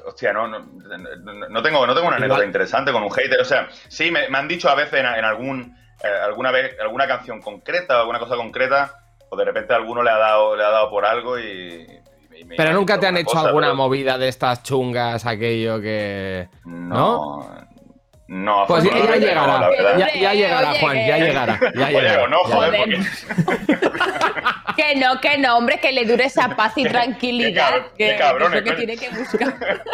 [0.06, 2.22] Hostia, no, no, no- tengo, no tengo una Igual.
[2.22, 3.40] anécdota interesante con un hater.
[3.40, 5.76] O sea, sí, me, me han dicho a veces en, en algún.
[6.04, 10.10] eh, alguna vez, alguna canción concreta o alguna cosa concreta, o de repente alguno le
[10.10, 11.86] ha dado, le ha dado por algo y.
[12.44, 16.48] me- Pero nunca te han hecho cosa, alguna pero movida de estas chungas, aquello que.
[16.64, 17.48] No.
[18.26, 19.60] No, Pues ya, no, llegará.
[19.60, 19.98] la verdad.
[19.98, 21.60] ya, ya llegará, Oye, Juan, que- ya llegará.
[21.76, 22.22] Ya Oye, llegará.
[22.22, 23.04] o no, ya joder, llegará.
[23.44, 24.74] porque.
[24.76, 27.88] Que no, que no, hombre, que le dure esa paz y tranquilidad.
[27.98, 29.54] qué qué lo que tiene que buscar.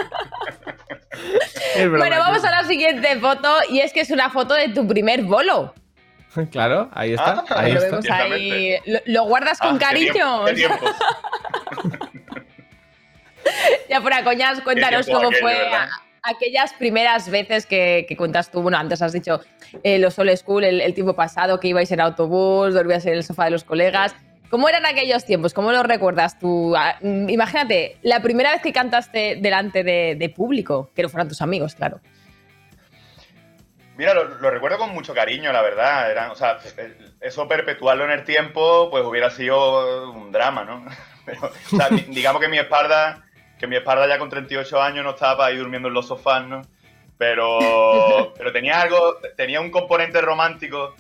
[1.77, 4.87] Broma, Bueno, vamos a la siguiente foto y es que es una foto de tu
[4.87, 5.75] primer bolo.
[6.53, 7.45] Claro, ahí está.
[7.51, 7.97] Ah, ahí lo está.
[7.97, 8.77] vemos ahí.
[8.87, 10.13] ¿Lo, lo guardas con Ah, qué cariño?
[10.13, 10.87] tiempo, qué tiempo.
[13.89, 15.69] Ya fuera coñas, cuéntanos cómo aquello, fue
[16.23, 18.63] aquellas primeras veces que, que cuentas tú.
[18.63, 19.41] Bueno, antes has dicho
[19.83, 23.25] eh, los old school, el, el tiempo pasado, que ibais en autobús, dormías en el
[23.25, 24.15] sofá de los colegas.
[24.51, 25.55] ¿Cómo eran aquellos tiempos?
[25.55, 26.75] ¿Cómo los recuerdas tú?
[26.77, 31.29] Ah, mm, Imagínate, la primera vez que cantaste delante de, de público, que no fueran
[31.29, 32.01] tus amigos, claro.
[33.97, 36.11] Mira, lo, lo recuerdo con mucho cariño, la verdad.
[36.11, 36.59] Era, o sea,
[37.21, 40.85] eso perpetuarlo en el tiempo, pues hubiera sido un drama, ¿no?
[41.27, 41.41] Pero,
[41.73, 43.23] o sea, di- digamos que mi espalda,
[43.61, 46.45] que mi espalda ya con 38 años no estaba para ir durmiendo en los sofás,
[46.47, 46.63] ¿no?
[47.19, 50.97] Pero, pero tenía algo, tenía un componente romántico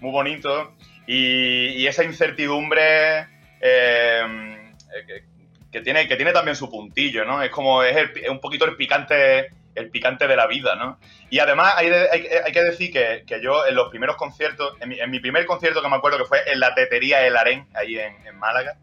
[0.00, 0.74] muy bonito
[1.06, 3.26] y, y esa incertidumbre
[3.60, 4.72] eh,
[5.06, 5.24] que,
[5.72, 7.42] que tiene, que tiene también su puntillo, ¿no?
[7.42, 10.98] Es como, es, el- es un poquito el picante, el picante de la vida, ¿no?
[11.30, 14.76] Y además hay, de- hay- hay que decir que, que yo en los primeros conciertos,
[14.80, 17.36] en mi, en mi primer concierto que me acuerdo que fue en la tetería El
[17.36, 18.76] Arén, ahí en, en Málaga,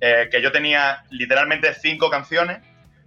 [0.00, 2.58] eh, que yo tenía literalmente cinco canciones,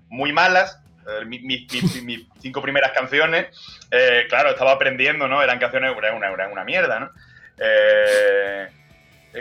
[0.10, 3.48] muy malas, eh, mi- mi- mi- mis cinco primeras canciones,
[3.92, 5.42] eh, claro, estaba aprendiendo, ¿no?
[5.42, 7.10] Eran canciones, una, era una mierda, ¿no?
[7.58, 8.68] Eh,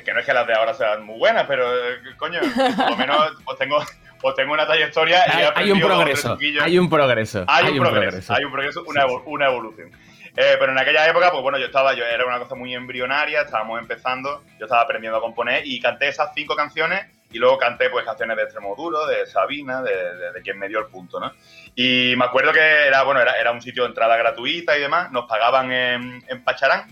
[0.05, 2.41] que no es que las de ahora sean muy buenas, pero eh, coño,
[2.77, 3.83] por lo menos pues tengo,
[4.21, 6.37] pues tengo una trayectoria y he Hay, hay un progreso.
[6.63, 7.45] Hay un progreso.
[7.49, 9.91] Hay un, progreso, hay un progreso, una, evo- una evolución.
[10.37, 13.41] Eh, pero en aquella época, pues bueno, yo estaba, yo era una cosa muy embrionaria,
[13.43, 17.91] estábamos empezando, yo estaba aprendiendo a componer y canté esas cinco canciones y luego canté
[17.91, 21.33] pues canciones de Extremoduro, de Sabina, de, de- de quien me dio el punto, ¿no?
[21.75, 25.11] Y me acuerdo que era, bueno, era, era un sitio de entrada gratuita y demás,
[25.13, 26.87] nos pagaban en, en Pacharán.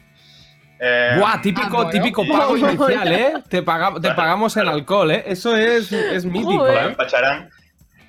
[0.79, 1.91] Eh, Buah, típico, Ah, bueno.
[1.91, 3.33] típico pago inicial, ¿eh?
[3.49, 5.25] Te, paga- te pagamos en alcohol, ¿eh?
[5.27, 6.69] Eso es, es mítico.
[6.69, 6.81] ¿eh?
[6.89, 7.51] en Pacharán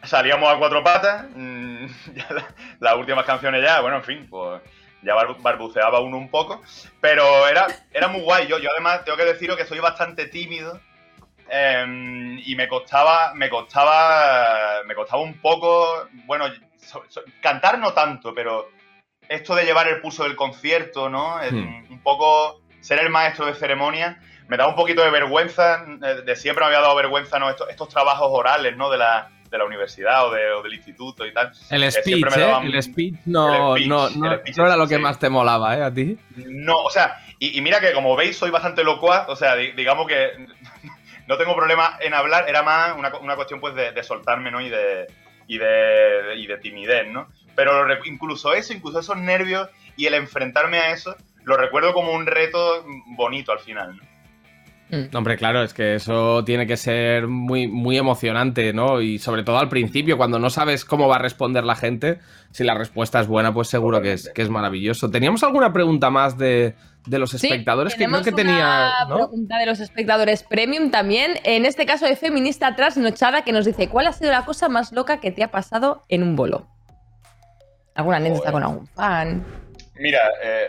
[0.03, 1.25] salíamos a cuatro patas.
[1.33, 1.85] mm,
[2.29, 2.47] la-
[2.79, 4.61] las últimas canciones ya, bueno, en fin, pues
[5.01, 6.61] ya bar- barbuceaba uno un poco.
[6.99, 8.47] Pero era, era muy guay.
[8.47, 10.79] Yo, yo además tengo que deciros que soy bastante tímido.
[11.49, 16.45] Em, y me costaba, me costaba, me costaba un poco, bueno,
[16.77, 18.69] so- so- cantar no tanto, pero
[19.27, 21.37] esto de llevar el pulso del concierto, ¿no?
[21.51, 21.91] Hmm.
[21.91, 26.35] Un poco ser el maestro de ceremonia, me da un poquito de vergüenza, eh, de
[26.35, 27.49] siempre me había dado vergüenza, ¿no?
[27.49, 28.89] Estos, estos trabajos orales, ¿no?
[28.89, 31.51] De la, de la universidad o, de- o del instituto y tal.
[31.69, 32.53] El Eh, speech, ¿eh?
[32.63, 35.01] El speech no, el speech, no, el no, speech, no era lo que sí.
[35.01, 35.83] más te molaba, ¿eh?
[35.83, 36.17] A ti.
[36.37, 39.71] No, o sea, y, y mira que como veis soy bastante locuaz, o sea, di-
[39.73, 40.31] digamos que
[41.27, 44.61] no tengo problema en hablar, era más una, una cuestión pues de, de soltarme, ¿no?
[44.61, 45.07] Y de,
[45.47, 47.27] y de, y de timidez, ¿no?
[47.55, 52.25] Pero incluso eso, incluso esos nervios y el enfrentarme a eso, lo recuerdo como un
[52.27, 52.85] reto
[53.15, 54.16] bonito al final, ¿no?
[54.89, 55.15] Mm.
[55.15, 59.01] Hombre, claro, es que eso tiene que ser muy, muy emocionante, ¿no?
[59.01, 62.19] Y sobre todo al principio, cuando no sabes cómo va a responder la gente,
[62.51, 65.11] si la respuesta es buena, pues seguro que es, que es maravilloso.
[65.11, 67.93] ¿Teníamos alguna pregunta más de, de los espectadores?
[67.93, 68.93] Sí, que creo que tenía.
[69.05, 69.15] una ¿no?
[69.27, 71.33] pregunta de los espectadores premium también.
[71.43, 74.93] En este caso de feminista trasnochada que nos dice: ¿Cuál ha sido la cosa más
[74.93, 76.65] loca que te ha pasado en un bolo?
[77.93, 79.43] ¿Alguna anécdota con algún fan?
[79.99, 80.67] Mira, eh,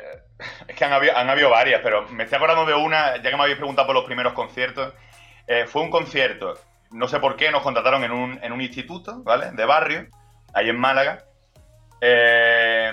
[0.67, 3.37] es que han habido, han habido varias, pero me estoy acordando de una, ya que
[3.37, 4.93] me habéis preguntado por los primeros conciertos.
[5.47, 6.55] Eh, fue un concierto,
[6.91, 9.51] no sé por qué, nos contrataron en un, en un instituto, ¿vale?
[9.53, 10.07] De barrio,
[10.55, 11.25] ahí en Málaga.
[12.01, 12.91] Eh,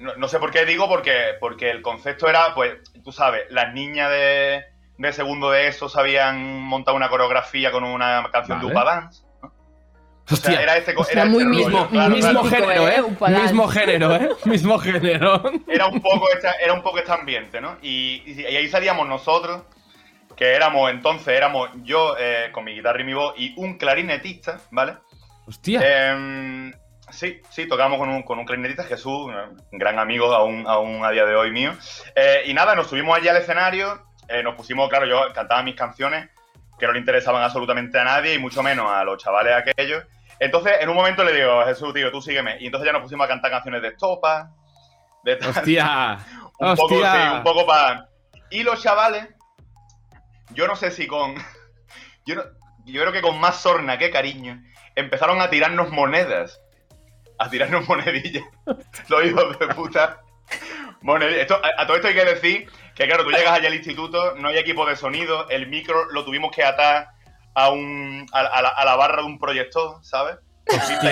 [0.00, 3.72] no, no sé por qué digo, porque, porque el concepto era, pues, tú sabes, las
[3.72, 4.64] niñas de,
[4.96, 8.68] de segundo de eso sabían montar una coreografía con una canción Vale.
[8.68, 9.27] de Upa Dance.
[10.30, 10.34] ¿No?
[10.34, 12.44] O sea, Hostia, era Hostia, era muy mismo- rollo, claro, mismo claro.
[12.44, 12.96] mítico, género, ¿eh?
[12.96, 13.40] ¿eh?
[13.42, 14.28] Mismo género, ¿eh?
[14.44, 15.42] Mismo género.
[15.68, 17.76] era un poco esta, era un poco este ambiente, ¿no?
[17.82, 19.62] Y, y- y ahí salíamos nosotros,
[20.36, 24.60] que éramos entonces, éramos yo eh, con mi guitarra y mi voz y un clarinetista,
[24.70, 24.94] ¿vale?
[25.46, 25.80] Hostia.
[25.82, 26.72] Em,
[27.10, 29.30] sí, sí, tocamos con un, con un clarinetista, Jesús,
[29.72, 31.72] un gran amigo aún, aún a día de hoy mío.
[32.14, 35.74] Eh, y nada, nos subimos allí al escenario, eh, nos pusimos, claro, yo cantaba mis
[35.74, 36.28] canciones
[36.78, 40.04] que no le interesaban absolutamente a nadie y mucho menos a los chavales aquellos.
[40.40, 42.56] Entonces, en un momento le digo, Jesús, tío, tú sígueme.
[42.60, 44.50] Y entonces ya nos pusimos a cantar canciones de estopa,
[45.24, 45.50] de tal.
[45.50, 46.18] Hostia.
[46.60, 48.08] Un poco, sí, un poco para.
[48.50, 49.28] Y los chavales,
[50.50, 51.34] yo no sé si con.
[52.26, 52.42] Yo, no-
[52.84, 54.62] yo creo que con más sorna que cariño,
[54.96, 56.60] empezaron a tirarnos monedas.
[57.38, 58.44] A tirarnos monedillas.
[59.08, 60.20] Los hijos de puta.
[61.00, 61.42] Monedillas.
[61.42, 64.34] Esto- a, a todo esto hay que decir que, claro, tú llegas allá al instituto,
[64.36, 67.08] no hay equipo de sonido, el micro lo tuvimos que atar
[67.64, 70.36] a, un, a, a la, a la barra de un proyector, ¿sabes?
[70.66, 71.02] Con cinta.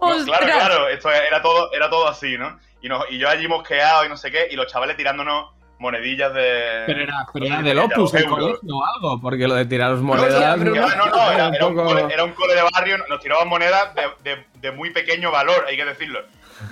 [0.00, 2.58] No, claro, claro, esto era todo, era todo así, ¿no?
[2.80, 6.32] Y, nos- y yo allí mosqueado y no sé qué, y los chavales tirándonos monedillas
[6.34, 6.82] de.
[6.86, 10.58] Pero era, pero era de del Opus, colegio o algo, porque lo de tiraros monedas.
[10.58, 13.48] No, no, era, un era un poco- cole, era un cole de barrio, nos tiraban
[13.48, 16.20] monedas de, de- de muy pequeño valor, hay que decirlo.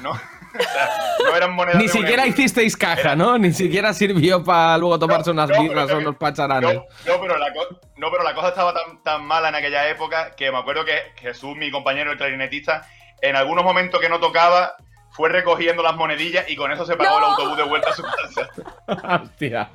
[0.03, 0.13] No,
[0.59, 0.89] O sea,
[1.31, 2.35] no eran monedas Ni de siquiera euro.
[2.35, 3.39] hicisteis caja, ¿no?
[3.39, 6.75] Ni siquiera sirvió para luego tomarse No, unas birras o unos pacharanes.
[6.75, 9.89] No, no, pero la co- no, pero la cosa estaba tan, tan mala en aquella
[9.89, 12.87] época que me acuerdo que Jesús, mi compañero, el clarinetista,
[13.23, 14.75] en algunos momentos que no tocaba,
[15.13, 18.03] fue recogiendo las monedillas y con eso se pagó el autobús de vuelta a su
[18.03, 18.49] casa.
[19.23, 19.71] Hostia.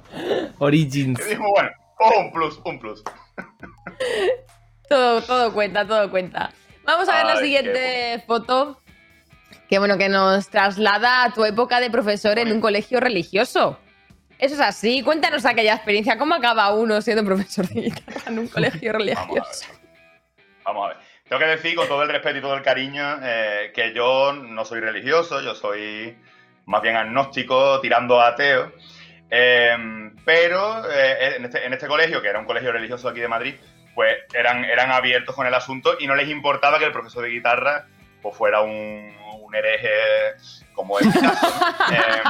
[0.60, 1.20] Origins.
[1.20, 3.04] Y dijimos, bueno, oh, un plus, un plus.
[4.90, 6.52] Todo, todo cuenta, todo cuenta.
[6.84, 8.80] Vamos a ver la siguiente foto.
[9.70, 13.80] Que bueno, que nos traslada a tu época de profesor en un colegio religioso.
[14.38, 15.02] Eso es así.
[15.02, 16.18] Cuéntanos aquella experiencia.
[16.18, 19.18] ¿Cómo acaba uno siendo profesor de guitarra en un colegio Vamos a ver.
[19.18, 19.66] religioso?
[20.64, 20.98] Vamos a ver.
[21.28, 24.64] Tengo que decir, con todo el respeto y todo el cariño, eh, que yo no
[24.64, 26.16] soy religioso, yo soy
[26.66, 28.72] más bien agnóstico, tirando a ateo.
[29.32, 29.76] Eh,
[30.24, 33.56] pero eh, en, este, en este colegio, que era un colegio religioso aquí de Madrid,
[33.96, 37.30] pues eran, eran abiertos con el asunto y no les importaba que el profesor de
[37.30, 37.88] guitarra
[38.22, 39.90] pues, fuera un, un hereje
[40.74, 41.48] como es mi caso.
[41.48, 41.96] ¿no?
[41.96, 42.24] Eh,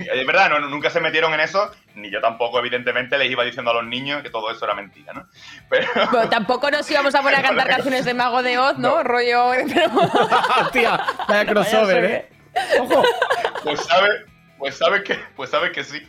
[0.14, 3.70] es verdad, no, nunca se metieron en eso, ni yo tampoco, evidentemente, les iba diciendo
[3.70, 5.26] a los niños que todo eso era mentira, ¿no?
[5.68, 8.96] Pero, Bueno, tampoco nos íbamos a poner a cantar canciones de Mago de Oz, ¿no?
[8.96, 9.02] No.
[9.02, 9.50] Rollo.
[9.74, 9.90] pero-
[10.60, 12.28] Hostia, vaya crossover, ¿eh?
[12.80, 13.02] Ojo.
[13.64, 14.12] Pues sabes,
[14.58, 16.06] pues sabes que, pues sabes que sí.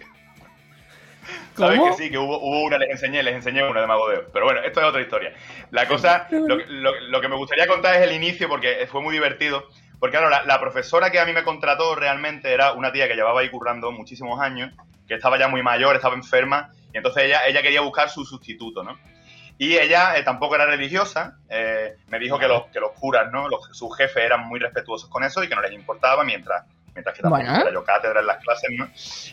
[1.56, 4.18] Sabes que sí, que hubo, hubo una, les enseñé, les enseñé una de Mago de
[4.18, 4.26] Oz.
[4.34, 5.34] Pero bueno, esto es otra historia.
[5.72, 9.14] La cosa, lo, lo- lo que me gustaría contar es el inicio porque fue muy
[9.14, 9.68] divertido.
[10.00, 13.16] Porque claro, la, la profesora que a mí me contrató realmente era una tía que
[13.16, 14.74] llevaba ahí currando muchísimos años,
[15.08, 18.84] que estaba ya muy mayor, estaba enferma, y entonces ella, ella quería buscar su sustituto,
[18.84, 18.98] ¿no?
[19.58, 23.48] Y ella eh, tampoco era religiosa, eh, me dijo que los, que los curas, ¿no?
[23.48, 27.16] Los, sus jefes eran muy respetuosos con eso y que no les importaba mientras, mientras
[27.16, 27.62] que tampoco Bueno.
[27.62, 28.90] era yo cátedra en las clases, ¿no?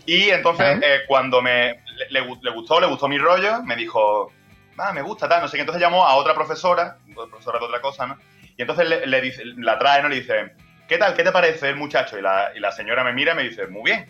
[0.07, 3.77] Y entonces, eh, cuando me le, le gu- le gustó, le gustó mi rollo, me
[3.77, 4.33] dijo,
[4.79, 5.61] ah, me gusta, tal, no sé qué.
[5.63, 8.19] Entonces llamó a otra profesora, profesora de otra cosa, ¿no?
[8.57, 10.09] Y entonces le, le dice, la trae, ¿no?
[10.09, 10.55] Le dice,
[10.89, 11.15] ¿qué tal?
[11.15, 12.19] ¿Qué te parece el muchacho?
[12.19, 14.07] Y la, y la señora me mira y me dice, muy bien.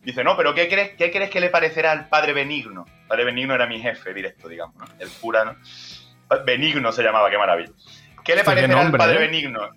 [0.00, 2.84] Dice, no, pero ¿qué crees, ¿qué crees que le parecerá al padre Benigno?
[3.02, 4.84] El padre Benigno era mi jefe directo, digamos, ¿no?
[4.98, 5.56] El cura, ¿no?
[6.44, 7.70] Benigno se llamaba, qué maravilla.
[8.24, 9.18] ¿Qué le parecerá al padre ¿eh?
[9.28, 9.70] Benigno?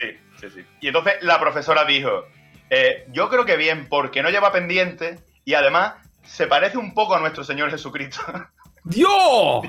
[0.00, 0.64] Sí, sí, sí.
[0.80, 2.26] Y entonces la profesora dijo,
[2.70, 5.94] eh, yo creo que bien, porque no lleva pendiente y además
[6.24, 8.22] se parece un poco a nuestro Señor Jesucristo.
[8.84, 9.66] ¡Dios!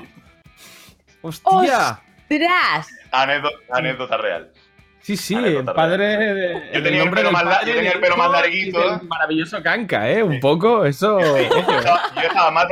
[1.20, 2.00] ¡Hostia!
[2.30, 2.88] ¡Ostras!
[3.10, 4.52] anécdota, anécdota real.
[5.00, 6.06] Sí, sí, Anécdota el padre.
[6.34, 9.00] de- Yo tenía el del más padre yo tenía el pelo más larguito.
[9.02, 10.22] Maravilloso canca, ¿eh?
[10.22, 11.18] Un poco, eso.
[11.20, 12.66] Yo estaba, yo estaba más,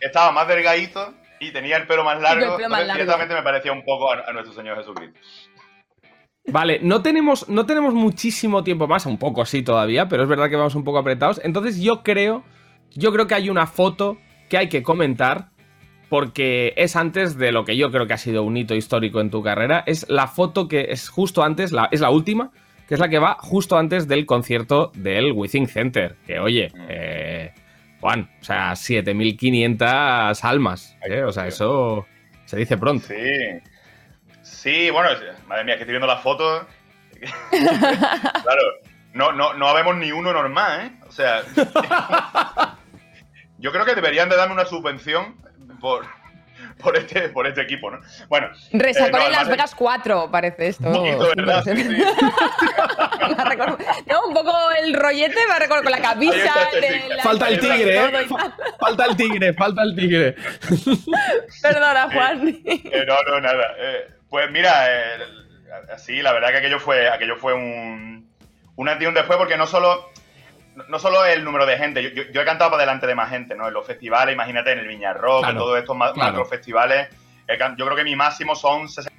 [0.00, 2.44] estaba más delgadito y tenía el pelo más largo.
[2.44, 5.18] el pelo más entonces ciertamente me parecía un poco a, a nuestro Señor Jesucristo.
[6.46, 10.48] Vale, no tenemos, no tenemos muchísimo tiempo más, un poco sí todavía, pero es verdad
[10.48, 11.40] que vamos un poco apretados.
[11.44, 12.44] Entonces yo creo,
[12.90, 14.18] yo creo que hay una foto
[14.48, 15.50] que hay que comentar
[16.08, 19.30] porque es antes de lo que yo creo que ha sido un hito histórico en
[19.30, 19.84] tu carrera.
[19.86, 22.50] Es la foto que es justo antes, la, es la última,
[22.88, 26.16] que es la que va justo antes del concierto del Within Center.
[26.26, 27.52] Que oye, eh,
[28.00, 30.96] Juan, o sea, 7500 almas.
[31.08, 31.22] ¿eh?
[31.22, 32.06] O sea, eso
[32.44, 33.06] se dice pronto.
[33.06, 33.14] Sí.
[34.50, 35.08] Sí, bueno,
[35.46, 36.66] madre mía, que estoy viendo las fotos.
[37.50, 38.62] claro,
[39.12, 40.90] no, no, no habemos ni uno normal, ¿eh?
[41.06, 41.42] O sea,
[43.58, 45.36] yo creo que deberían de darme una subvención
[45.80, 46.04] por,
[46.82, 48.00] por, este, por este equipo, ¿no?
[48.28, 48.48] Bueno.
[48.72, 50.88] Resacó eh, no, en Las además- Vegas 4, parece esto.
[50.88, 51.64] Un poquito, ¿verdad?
[51.64, 52.04] Sí, sí.
[54.06, 56.68] No, un poco el rollete, me recordado con la camisa.
[56.72, 57.00] de sí.
[57.08, 58.10] la- Falta el tigre, ¿eh?
[58.78, 60.36] Falta el tigre, falta el tigre.
[61.62, 62.60] Perdona, Juan.
[62.64, 63.64] Eh, no, no, nada.
[64.30, 65.18] Pues mira, eh,
[65.98, 68.32] sí, la verdad que aquello fue, aquello fue un,
[68.76, 70.08] un antes y un después, porque no solo,
[70.88, 73.28] no solo el número de gente, yo, yo- yo he cantado para delante de más
[73.30, 73.66] gente, ¿no?
[73.68, 76.14] En los festivales, imagínate, en el Viña Rock, Claro, en todos estos claro.
[76.16, 77.08] macro festivales,
[77.76, 79.10] yo creo que mi máximo son 60.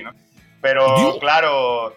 [0.00, 0.12] ¿no?
[0.62, 1.18] Pero Dios.
[1.20, 1.94] claro,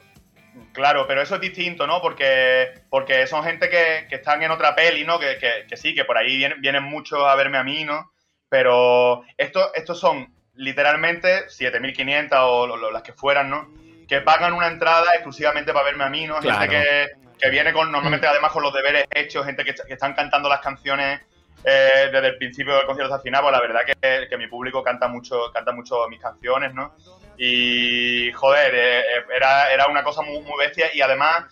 [0.74, 2.02] claro, pero eso es distinto, ¿no?
[2.02, 5.18] Porque, porque son gente que, que están en otra peli, ¿no?
[5.18, 8.12] Que, que- que sí, que por ahí vienen, vienen muchos a verme a mí, ¿no?
[8.50, 10.28] Pero esto- estos son
[10.62, 13.70] literalmente 7.500 o lo- lo- las que fueran, ¿no?
[14.08, 16.38] Que pagan una entrada exclusivamente para verme a mí, ¿no?
[16.40, 16.60] Claro.
[16.62, 17.10] Gente que,
[17.40, 20.60] que viene con, normalmente además con los deberes hechos, gente que, que están cantando las
[20.62, 21.22] canciones
[21.64, 24.48] eh, desde el principio del concierto hasta el final, pues la verdad que, que mi
[24.48, 26.96] público canta mucho, canta mucho mis canciones, ¿no?
[27.38, 31.46] Y joder, eh, eh, era, era una cosa muy, muy bestia y además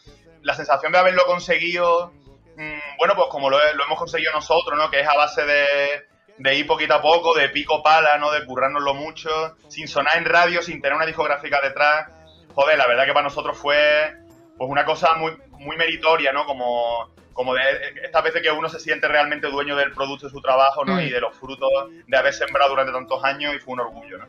[0.43, 2.13] la sensación de haberlo conseguido,
[2.57, 4.89] mm, bueno, pues como lo hemos conseguido nosotros, ¿no?
[4.91, 6.05] Que es a base de,
[6.39, 8.31] de ir poquito a poco, de pico pala, ¿no?
[8.31, 9.29] De currárnoslo mucho,
[9.67, 12.07] sin sonar en radio, sin tener una discográfica detrás.
[12.55, 14.15] Joder, la verdad que para nosotros fue
[14.57, 16.45] pues una cosa muy, muy meritoria, ¿no?
[16.45, 17.61] Como, como de
[18.03, 20.95] estas veces que uno se siente realmente dueño del producto de su trabajo, ¿no?
[20.95, 20.99] Mm.
[21.01, 21.69] Y de los frutos
[22.07, 24.25] de haber sembrado durante tantos años y fue un orgullo, ¿no?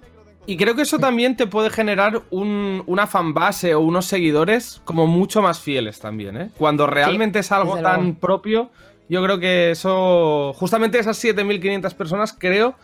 [0.47, 5.07] Y creo que eso también te puede generar un, una fanbase o unos seguidores como
[5.07, 6.51] mucho más fieles también, ¿eh?
[6.57, 8.19] Cuando realmente es algo tan luego.
[8.19, 8.71] propio,
[9.11, 12.77] yo creo que eso, justamente esas 7.500 personas creo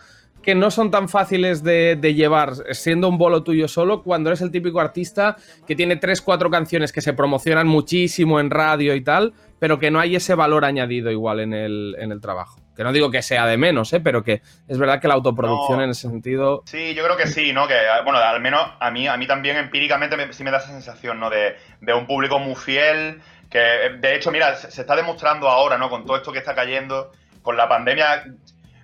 [0.43, 4.39] que no son tan fáciles de, de llevar siendo un bolo tuyo solo cuando eres
[4.41, 5.35] el típico artista
[5.67, 9.91] que tiene 3, 4 canciones que se promocionan muchísimo en radio y tal, pero que
[9.91, 12.61] no hay ese valor añadido igual en el, en el trabajo.
[12.77, 13.99] Que no digo que sea de menos, ¿eh?
[13.99, 15.83] pero que es verdad que la autoproducción No.
[15.83, 17.67] en ese sentido Sí, yo creo que sí, ¿no?
[17.67, 17.73] Que,
[18.05, 21.19] bueno, al menos a mí, a mí también empíricamente me- sí me da esa sensación,
[21.19, 21.29] ¿no?
[21.31, 23.19] De, de un público muy fiel,
[23.49, 25.89] que de hecho, mira, se, se está demostrando ahora, ¿no?
[25.89, 28.25] Con todo esto que está cayendo, con la pandemia,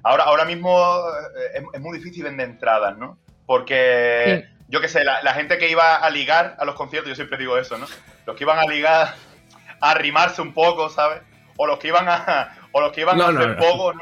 [0.04, 1.00] ahora, ahora mismo
[1.38, 3.18] eh, es, es muy difícil vender entradas, ¿no?
[3.46, 7.16] Porque, yo qué sé, la, la gente que iba a ligar a los conciertos, yo
[7.16, 7.88] siempre digo eso, ¿no?
[8.26, 9.16] Los que iban a ligar,
[9.82, 11.22] a arrimarse un poco, ¿sabes?
[11.58, 13.58] O los que iban a, o los que iban No, a hacer no.
[13.58, 14.02] poco, ¿no?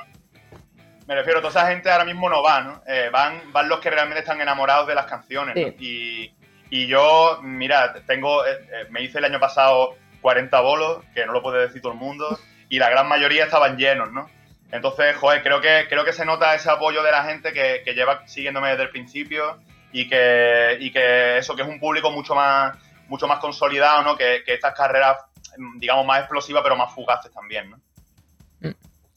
[1.07, 2.83] Me refiero, toda esa gente ahora mismo no va, ¿no?
[2.87, 5.73] Eh, van, van los que realmente están enamorados de las canciones, ¿no?
[5.79, 6.33] Y,
[6.69, 11.33] y yo, mira, tengo, eh, eh, me hice el año pasado 40 bolos, que no
[11.33, 14.29] lo puede decir todo el mundo, y la gran mayoría estaban llenos, ¿no?
[14.71, 17.93] Entonces, joder, creo que, creo que se nota ese apoyo de la gente que, que
[17.93, 19.59] lleva siguiéndome desde el principio
[19.91, 22.77] y que, y que eso, que es un público mucho más,
[23.09, 24.15] mucho más consolidado, ¿no?
[24.15, 25.17] Que, que estas carreras,
[25.57, 27.77] mm, digamos, más explosivas, pero más fugaces también, ¿no?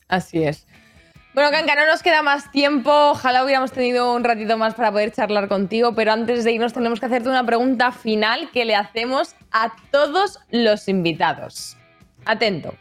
[0.08, 0.66] Así es.
[1.34, 2.92] Bueno, Kanka, no nos queda más tiempo.
[3.10, 7.00] Ojalá hubiéramos tenido un ratito más para poder charlar contigo, pero antes de irnos tenemos
[7.00, 11.76] que hacerte una pregunta final que le hacemos a todos los invitados.
[12.24, 12.72] Atento.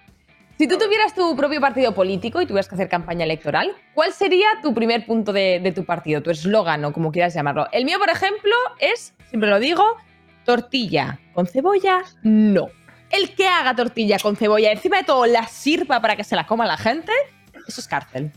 [0.59, 4.45] Si tú tuvieras tu propio partido político y tuvieras que hacer campaña electoral, ¿cuál sería
[4.61, 7.67] tu primer punto de, de tu partido, tu eslogan o como quieras llamarlo?
[7.71, 9.83] El mío, por ejemplo, es, siempre lo digo,
[10.45, 12.67] tortilla con cebolla, no.
[13.09, 16.45] El que haga tortilla con cebolla, encima de todo la sirva para que se la
[16.45, 17.11] coma la gente,
[17.67, 18.31] eso es cárcel.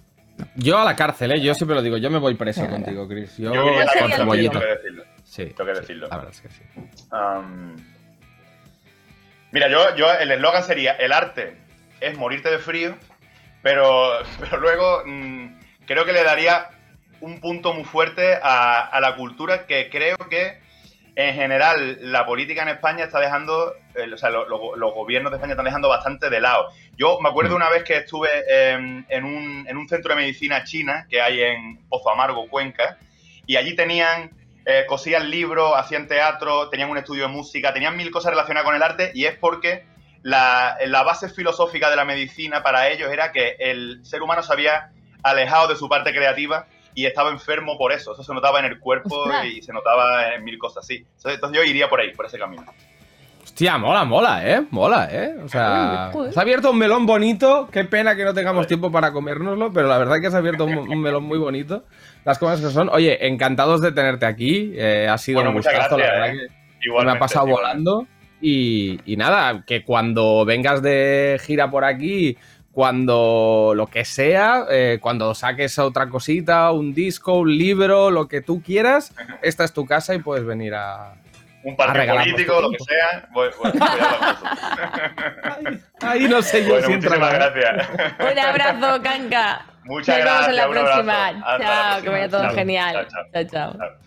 [0.56, 1.40] Yo a la cárcel, ¿eh?
[1.40, 3.36] Yo siempre lo digo, yo me voy preso contigo, Chris.
[3.36, 4.50] Yo, Yo quería la sería con el contra, tuyo.
[4.50, 4.52] cebollita.
[4.52, 5.04] tengo que decirlo.
[5.24, 6.08] Sí, Tengo que sí, decirlo.
[6.08, 6.62] La verdad es que sí.
[9.52, 11.56] Mira, yo, yo el eslogan sería el arte
[12.00, 12.94] es morirte de frío,
[13.62, 16.68] pero, pero luego mm, creo que le daría
[17.20, 20.60] un punto muy fuerte a, a la cultura que creo que
[21.16, 25.32] en general la política en España está dejando, eh, o sea, lo- lo- los gobiernos
[25.32, 26.68] de España están dejando bastante de lado.
[26.98, 30.62] Yo me acuerdo una vez que estuve en, en un, en un centro de medicina
[30.64, 32.98] china que hay en Pozo Amargo, Cuenca,
[33.46, 34.30] y allí tenían,
[34.66, 38.74] eh, cosían libros, hacían teatro, tenían un estudio de música, tenían mil cosas relacionadas con
[38.76, 39.86] el arte, y es porque
[40.22, 44.52] la, la base filosófica de la medicina para ellos era que el ser humano se
[44.52, 44.90] había
[45.22, 46.66] alejado de su parte creativa
[46.96, 48.12] y estaba enfermo por eso.
[48.14, 49.46] Eso se notaba en el cuerpo Ostras.
[49.46, 50.96] y se notaba en mil cosas así.
[50.96, 52.64] Entonces, entonces yo iría por ahí, por ese camino.
[53.44, 54.64] Hostia, mola, mola, ¿eh?
[54.70, 55.36] Mola, ¿eh?
[55.44, 57.68] O sea, se ha abierto un melón bonito.
[57.70, 60.64] Qué pena que no tengamos tiempo para comérnoslo, pero la verdad que se ha abierto
[60.64, 61.84] un, un melón muy bonito.
[62.24, 62.88] Las cosas que son.
[62.88, 64.72] Oye, encantados de tenerte aquí.
[64.74, 66.48] eh, ha sido Bueno, un gustazo, la gracias, verdad ¿eh?
[66.80, 67.84] que me ha pasado igualmente.
[67.84, 68.06] volando.
[68.40, 72.36] Y, y nada, que cuando vengas de gira por aquí,
[72.76, 78.42] cuando lo que sea, eh, cuando saques otra cosita, un disco, un libro, lo que
[78.42, 81.14] tú quieras, esta es tu casa y puedes venir a.
[81.64, 83.28] Un partido político, lo que sea.
[83.32, 85.80] Voy, voy- voy a vosotros.
[86.02, 87.48] Ahí no sé yo Bueno, si muchísimas entra.
[87.50, 87.88] gracias.
[88.32, 89.64] Un abrazo, Canca.
[89.84, 91.26] Muchas Nos vemos en la gracias, próxima.
[91.28, 92.12] Hasta la Chao, que próxima.
[92.12, 92.54] vaya todo Chao.
[92.54, 92.94] genial.
[93.10, 93.72] Chao, Chao, chao.
[93.78, 94.05] chao.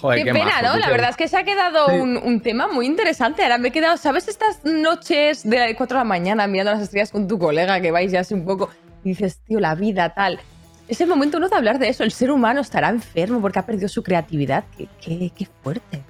[0.00, 0.76] Joder, Qué, pena, majo, ¿no?
[0.78, 1.94] La qué- verdad es que se ha quedado Sí.
[1.96, 3.42] un, un tema muy interesante.
[3.42, 4.28] Ahora me he quedado, ¿sabes?
[4.28, 8.10] Estas noches de 4 de la mañana mirando las estrellas con tu colega que vais
[8.12, 8.70] ya así un poco
[9.04, 10.40] y dices, tío, la vida tal.
[10.88, 12.04] Es el momento uno de hablar de eso.
[12.04, 14.64] El ser humano estará enfermo porque ha perdido su creatividad.
[14.76, 16.02] Qué, qué- qué fuerte.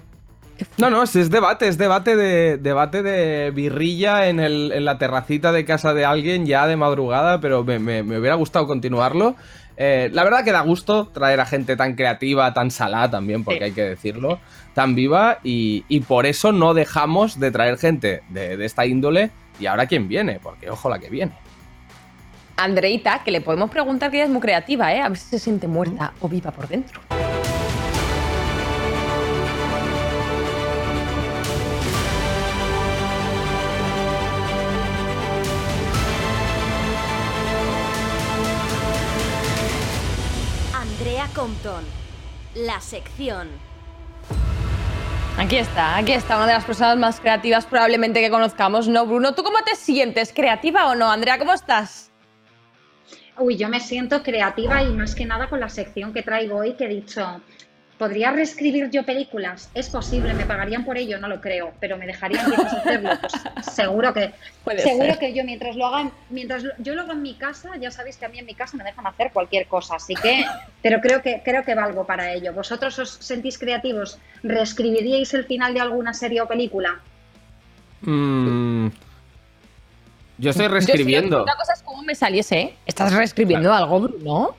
[0.58, 0.82] Qué fuerte.
[0.82, 4.98] No, no, es, es debate, es debate de debate de birrilla en, el, en la
[4.98, 9.34] terracita de casa de alguien ya de madrugada, pero me, me- me hubiera gustado continuarlo.
[9.76, 13.58] Eh, la verdad que da gusto traer a gente tan creativa, tan salada también, porque
[13.58, 13.64] Sí.
[13.64, 14.38] hay que decirlo,
[14.72, 19.30] tan viva, y, y por eso no dejamos de traer gente de, de esta índole.
[19.58, 21.32] Y ahora quién viene, porque ojo la que viene.
[22.56, 25.00] Andreita, que le podemos preguntar que ella es muy creativa, ¿eh?
[25.00, 27.00] A ver si se siente muerta o viva por dentro.
[42.54, 43.48] La sección.
[45.38, 49.34] Aquí está, aquí está, una de las personas más creativas probablemente que conozcamos, ¿no, Bruno?
[49.34, 50.34] ¿Tú cómo te sientes?
[50.34, 51.10] ¿Creativa o no?
[51.10, 52.10] Andrea, ¿cómo estás?
[53.38, 56.74] Uy, yo me siento creativa y más que nada con la sección que traigo hoy
[56.74, 57.40] que he dicho,
[57.98, 59.70] ¿podría reescribir yo películas?
[59.74, 63.10] Es posible, me pagarían por ello, no lo creo, pero me dejarían hacerlo.
[63.54, 64.32] Pues seguro que
[64.64, 65.18] Puede seguro ser.
[65.18, 68.16] que yo mientras lo haga, mientras lo- yo lo hago en mi casa, ya sabéis
[68.16, 70.44] que a mí en mi casa me dejan hacer cualquier cosa, así que,
[70.82, 72.52] pero creo que creo que valgo para ello.
[72.52, 74.18] ¿Vosotros os sentís creativos?
[74.42, 77.00] ¿Reescribiríais el final de alguna serie o película?
[78.02, 78.88] Mm,
[80.38, 81.36] yo estoy Yo reescribiendo.
[81.38, 82.74] sí, una cosa es cómo me saliese, ¿eh?
[82.86, 84.56] ¿Estás reescribiendo algo, Bruno?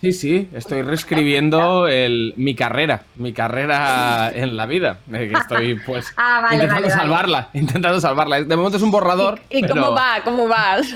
[0.00, 4.98] Sí, sí, estoy reescribiendo el, mi carrera, mi carrera en la vida.
[5.12, 7.02] Eh, que Estoy pues Ah, vale, intentando vale, vale.
[7.02, 8.42] salvarla, intentando salvarla.
[8.42, 9.40] De momento es un borrador.
[9.50, 10.20] ¿Y pero cómo va?
[10.22, 10.86] ¿Cómo vas?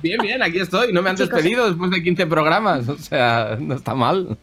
[0.00, 0.92] Bien, bien, aquí estoy.
[0.92, 2.88] No me han Chicos, despedido después de 15 programas.
[2.88, 4.36] O sea, no está mal.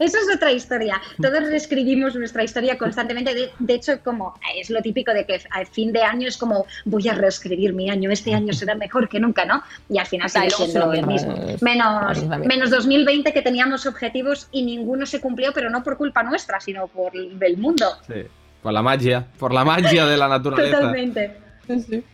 [0.00, 1.00] Eso es otra historia.
[1.20, 3.34] Todos reescribimos nuestra historia constantemente.
[3.34, 6.66] De, de hecho, como es lo típico de que al fin de año es como
[6.86, 9.62] voy a reescribir mi año, este año será mejor que nunca, ¿no?
[9.90, 15.04] Y al final sigue siendo el mismo, Menos, menos 2020 que teníamos objetivos y ninguno
[15.04, 17.86] se cumplió, pero no por culpa nuestra, sino por el del mundo.
[18.06, 18.22] Sí.
[18.62, 20.78] Por la magia, por la magia de la naturaleza.
[20.78, 21.36] Totalmente.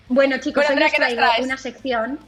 [0.09, 2.19] Bueno, chicos, Bueno, hoy os ¿qué nos traigo una sección.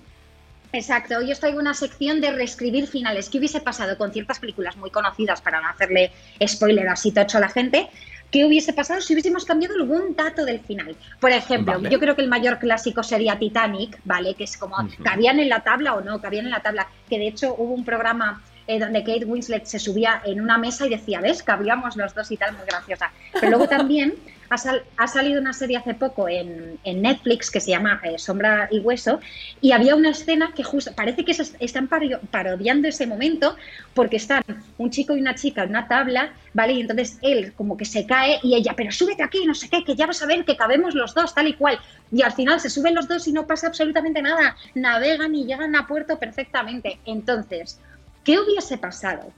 [0.72, 3.30] Exacto, hoy os traigo una sección de reescribir finales.
[3.30, 6.12] ¿Qué hubiese pasado con ciertas películas muy conocidas para no hacerle
[6.46, 7.88] spoiler así tocho a la gente?
[8.30, 10.94] ¿Qué hubiese pasado si hubiésemos cambiado algún dato del final?
[11.18, 11.88] Por ejemplo, Vale.
[11.88, 14.34] yo creo que el mayor clásico sería Titanic, ¿vale?
[14.34, 14.76] Que es como.
[15.02, 16.20] ¿cabían en la tabla o no?
[16.20, 16.88] ¿Cabían en la tabla?
[17.08, 20.86] Que de hecho hubo un programa eh, donde Kate Winslet se subía en una mesa
[20.86, 21.42] y decía, ¿ves?
[21.42, 23.10] Cabíamos los dos y tal, muy graciosa.
[23.32, 24.14] Pero luego también
[24.50, 28.68] ha, sal- ha salido una serie hace poco en, Netflix que se llama eh, Sombra
[28.70, 29.20] y Hueso
[29.60, 33.56] y había una escena que justo, parece que están paro- parodiando ese momento
[33.94, 34.42] porque están
[34.78, 36.72] un chico y una chica en una tabla, ¿vale?
[36.74, 39.84] Y entonces él como que se cae y ella, pero súbete aquí, no sé qué,
[39.84, 41.78] que ya vas a ver que cabemos los dos, tal y cual.
[42.10, 45.76] Y al final se suben los dos y no pasa absolutamente nada, navegan y llegan
[45.76, 47.00] a puerto perfectamente.
[47.04, 47.80] Entonces,
[48.24, 49.32] ¿qué hubiese pasado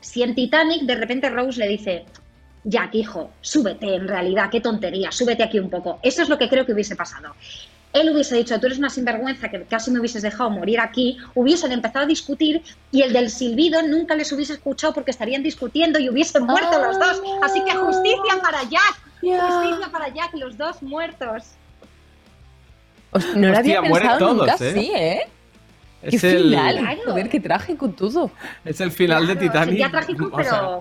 [0.00, 2.04] si en Titanic de repente Rose le dice,
[2.68, 5.98] Jack, hijo, súbete en realidad, qué tontería, súbete aquí un poco?
[6.02, 7.34] Eso es lo que creo que hubiese pasado.
[7.94, 11.72] Él hubiese dicho, tú eres una sinvergüenza que casi me hubieses dejado morir aquí, hubiesen
[11.72, 12.62] empezado a discutir
[12.92, 16.98] y el del silbido nunca les hubiese escuchado porque estarían discutiendo y hubiesen muerto los
[16.98, 17.22] dos.
[17.42, 21.44] Así que justicia para Jack, justicia para Jack, los dos muertos.
[23.10, 24.70] Hostia, no lo había pensado nunca todos, ¿eh?
[24.70, 25.20] así, ¿eh?
[26.02, 26.78] Qué Es el, final.
[26.78, 27.00] Claro.
[27.06, 28.30] Joder, qué trágico todo.
[28.66, 29.70] es el final de Titanic.
[29.70, 30.80] Sería trágico, o sea,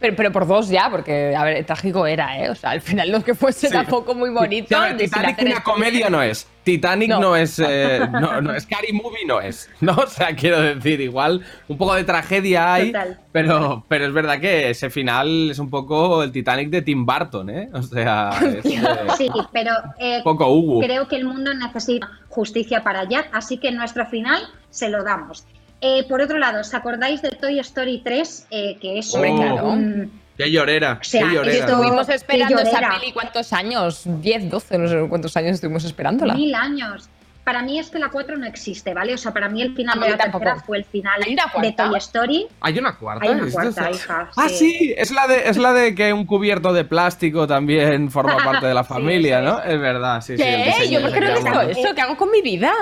[0.00, 0.16] pero...
[0.16, 2.50] Pero, por dos ya, porque, a ver, trágico era, ¿eh?
[2.50, 3.72] O sea, al final no es que fuese Sí.
[3.72, 4.74] tampoco muy bonito.
[4.74, 6.46] Sí, ver, Titanic una comedia no es.
[6.64, 7.36] Titanic no, No.
[7.36, 7.58] es.
[7.58, 9.68] eh, no, no, Scary Movie no es.
[9.80, 9.92] ¿No?
[9.94, 12.92] O sea, quiero decir, igual un poco de tragedia hay.
[12.92, 13.18] Total.
[13.32, 17.50] Pero, pero es verdad que ese final es un poco el Titanic de Tim Burton,
[17.50, 17.68] ¿eh?
[17.72, 18.80] O sea, es eh,
[19.16, 20.80] Sí, pero eh, poco Hugo.
[20.80, 25.46] creo que el mundo necesita justicia para Jack, así que nuestro final se lo damos.
[25.80, 28.46] Eh, por otro lado, ¿os acordáis de Toy Story 3?
[28.50, 31.58] Eh, que es Hombre, un- Qué llorera, O sea, qué llorera.
[31.58, 34.02] esto- Estuvimos Qué esperando esa peli, ¿cuántos años?
[34.06, 36.34] 10, 12, no sé cuántos años estuvimos esperándola.
[36.34, 37.08] Mil años.
[37.44, 39.14] Para mí es que la 4 no existe, ¿vale?
[39.14, 40.66] O sea, para mí el final No, de la tercera tampoco.
[40.66, 41.72] fue el final ¿Hay una de?
[41.72, 42.46] Toy Story.
[42.60, 43.24] ¿Hay una cuarta?
[43.24, 44.30] Hay una ¿Es cuarta, hija.
[44.36, 48.36] Ah, sí, es la, de, es la de que un cubierto de plástico también forma
[48.44, 49.62] parte de la Sí, familia, eso ¿no?
[49.62, 50.42] Es verdad, sí, sí.
[50.42, 50.70] el ¿Qué?
[50.70, 51.94] diseño Yo por qué no he visto eso.
[51.94, 52.72] ¿Qué hago con mi vida?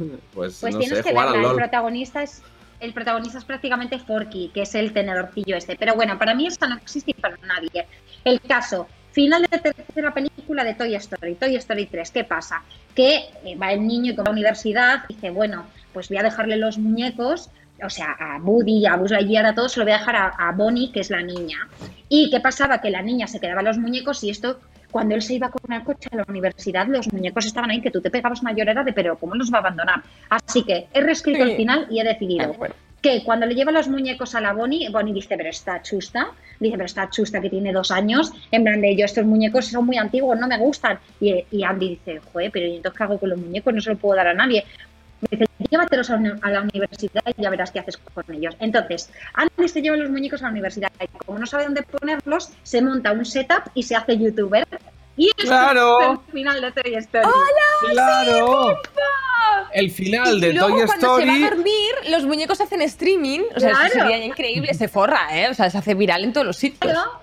[0.34, 1.50] Pues, Pues no tienes sé, que jugar al verla.
[1.50, 2.42] El protagonista es
[2.80, 5.76] el protagonista es prácticamente Forky, que es el tenedorcillo este.
[5.76, 7.86] Pero bueno, para mí esta no existe para nadie.
[8.24, 12.10] El caso, final de tercera película de Toy Story, Toy Story 3.
[12.10, 12.62] ¿Qué pasa?
[12.94, 16.56] Que eh, va el niño con la universidad y dice, bueno, pues voy a dejarle
[16.56, 17.50] los muñecos,
[17.82, 20.28] o sea, a Woody, a Buzz Lightyear, a todos, se lo voy a dejar a,
[20.28, 21.68] a Bonnie, que es la niña.
[22.08, 22.80] ¿Y qué pasaba?
[22.80, 24.58] Que la niña se quedaba los muñecos y esto,
[24.90, 27.90] cuando él se iba con el coche a la universidad, los muñecos estaban ahí, que
[27.90, 30.02] tú te pegabas una llorera de, pero ¿cómo los va a abandonar?
[30.28, 31.50] Así que he reescrito Sí.
[31.50, 32.54] el final y he decidido
[33.00, 36.72] que cuando le lleva los muñecos a la Bonnie, Bonnie dice, pero está chusta, dice,
[36.76, 39.96] pero está chusta que tiene dos años, en plan de yo estos muñecos son muy
[39.96, 40.98] antiguos, no me gustan.
[41.18, 43.72] Y, y Andy dice, joder, pero ¿y entonces qué hago con los muñecos?
[43.72, 44.64] No se los puedo dar a nadie.
[45.30, 48.56] Dice, llévatelos a, a la universidad y ya verás qué haces con ellos.
[48.60, 52.50] Entonces, Andy se lleva los muñecos a la universidad y como no sabe dónde ponerlos,
[52.62, 54.66] se monta un setup y se hace youtuber.
[55.16, 56.00] Y ¡Claro!
[56.00, 57.28] es el final de Toy Story.
[57.92, 58.78] ¡Claro!
[59.72, 61.44] El final Y de luego, Toy cuando se va Story.
[61.44, 63.40] a dormir, los muñecos hacen streaming.
[63.54, 64.08] O sea, eso Claro.
[64.10, 64.72] sería increíble.
[64.74, 65.48] Se forra, ¿eh?
[65.50, 66.92] O sea, se hace viral en todos los sitios.
[66.92, 67.20] Claro,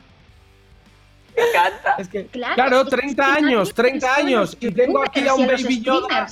[2.00, 4.58] Es que, claro, claro, es que 30 nadie años, 30 pensó en años.
[4.60, 6.28] Y tengo aquí a un Baby Yoda.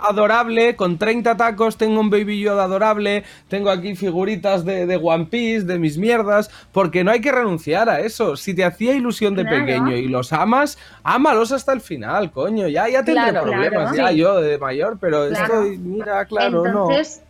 [0.00, 5.26] Adorable, con 30 tacos, tengo un Baby Yoda adorable, tengo aquí figuritas de, de One
[5.26, 8.36] Piece, de mis mierdas, porque no hay que renunciar a eso.
[8.36, 9.64] Si te hacía ilusión de Claro.
[9.64, 12.68] pequeño y los amas, ámalos hasta el final, coño.
[12.68, 13.96] Ya, ya tendré Claro, problemas, claro.
[13.96, 14.16] ya Sí.
[14.16, 16.90] yo de mayor, pero esto, mira, claro, no.
[16.90, 17.22] Entonces,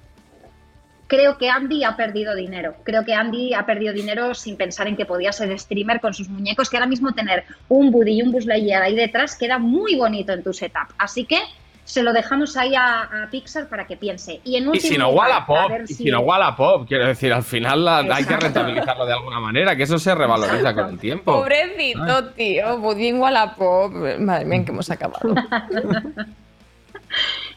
[1.08, 2.74] creo que Andy ha perdido dinero.
[2.82, 6.28] Creo que Andy ha perdido dinero sin pensar en que podía ser streamer con sus
[6.28, 9.94] muñecos, que ahora mismo tener un Buddy y un Buzz Lightyear ahí detrás queda muy
[9.94, 10.88] bonito en tu setup.
[10.98, 11.38] Así que
[11.86, 14.40] se lo dejamos ahí a, a Pixar para que piense.
[14.44, 17.06] Y, en Y último si no Wallapop, a ver y si- si no Wallapop, quiero
[17.06, 20.82] decir, al final la- hay que rentabilizarlo de alguna manera, que eso se revaloriza Exacto.
[20.82, 21.32] con el tiempo.
[21.32, 22.78] Pobrecito, tío.
[22.78, 23.92] Budín Wallapop.
[24.18, 25.34] Madre mía, que hemos acabado.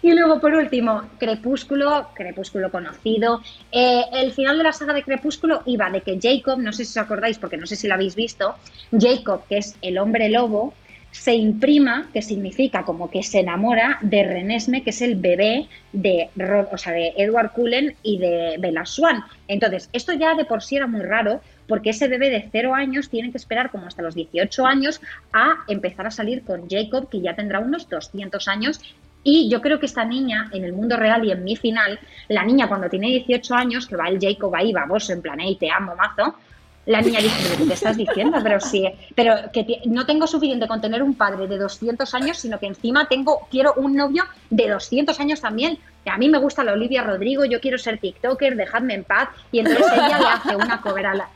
[0.01, 3.41] Y luego, por último, Crepúsculo, Crepúsculo conocido.
[3.71, 6.97] Eh, el final de la saga de Crepúsculo iba de que Jacob, no sé si
[6.97, 8.55] os acordáis, porque no sé si lo habéis visto,
[8.97, 10.73] Jacob, que es el hombre lobo,
[11.12, 16.30] se imprima, que significa como que se enamora de Renesme, que es el bebé de,
[16.36, 19.24] o de Edward Cullen y de Bella Swan.
[19.47, 23.10] Entonces, esto ya de por sí era muy raro, porque ese bebé de 0 años
[23.10, 25.01] tiene que esperar como hasta los 18 años
[25.34, 28.80] a empezar a salir con Jacob, que ya tendrá unos 200 años.
[29.24, 31.99] Y yo creo que esta niña, en el mundo real y en mi final,
[32.30, 35.57] la niña cuando tiene 18 años, que va el Jacob ahí, baboso, en plan, hey,
[35.60, 36.36] te amo, mazo,
[36.89, 38.39] la niña dice, ¿pero qué te estás diciendo?
[38.41, 42.59] Pero sí, pero que no tengo suficiente con tener un padre de 200 años, sino
[42.59, 45.77] que encima tengo, quiero un novio de 200 años también.
[46.07, 49.29] A mí me gusta la Olivia Rodrigo, yo quiero ser TikToker, dejadme en paz.
[49.51, 51.29] Y entonces ella le hace una cover a la,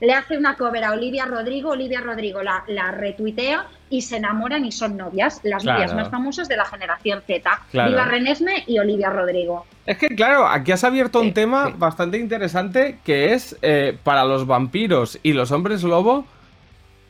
[0.00, 4.64] le hace una cover a Olivia Rodrigo, Olivia Rodrigo la, la retuitea y se enamoran
[4.64, 5.78] y son novias, las Claro.
[5.80, 7.50] novias más famosas de la generación Z.
[7.70, 7.90] Claro.
[7.90, 9.66] Viva Renesme y Olivia Rodrigo.
[9.84, 11.72] Es que, claro, aquí has abierto un tema sí.
[11.76, 16.24] bastante interesante que es eh, para los vampiros y los hombres lobo.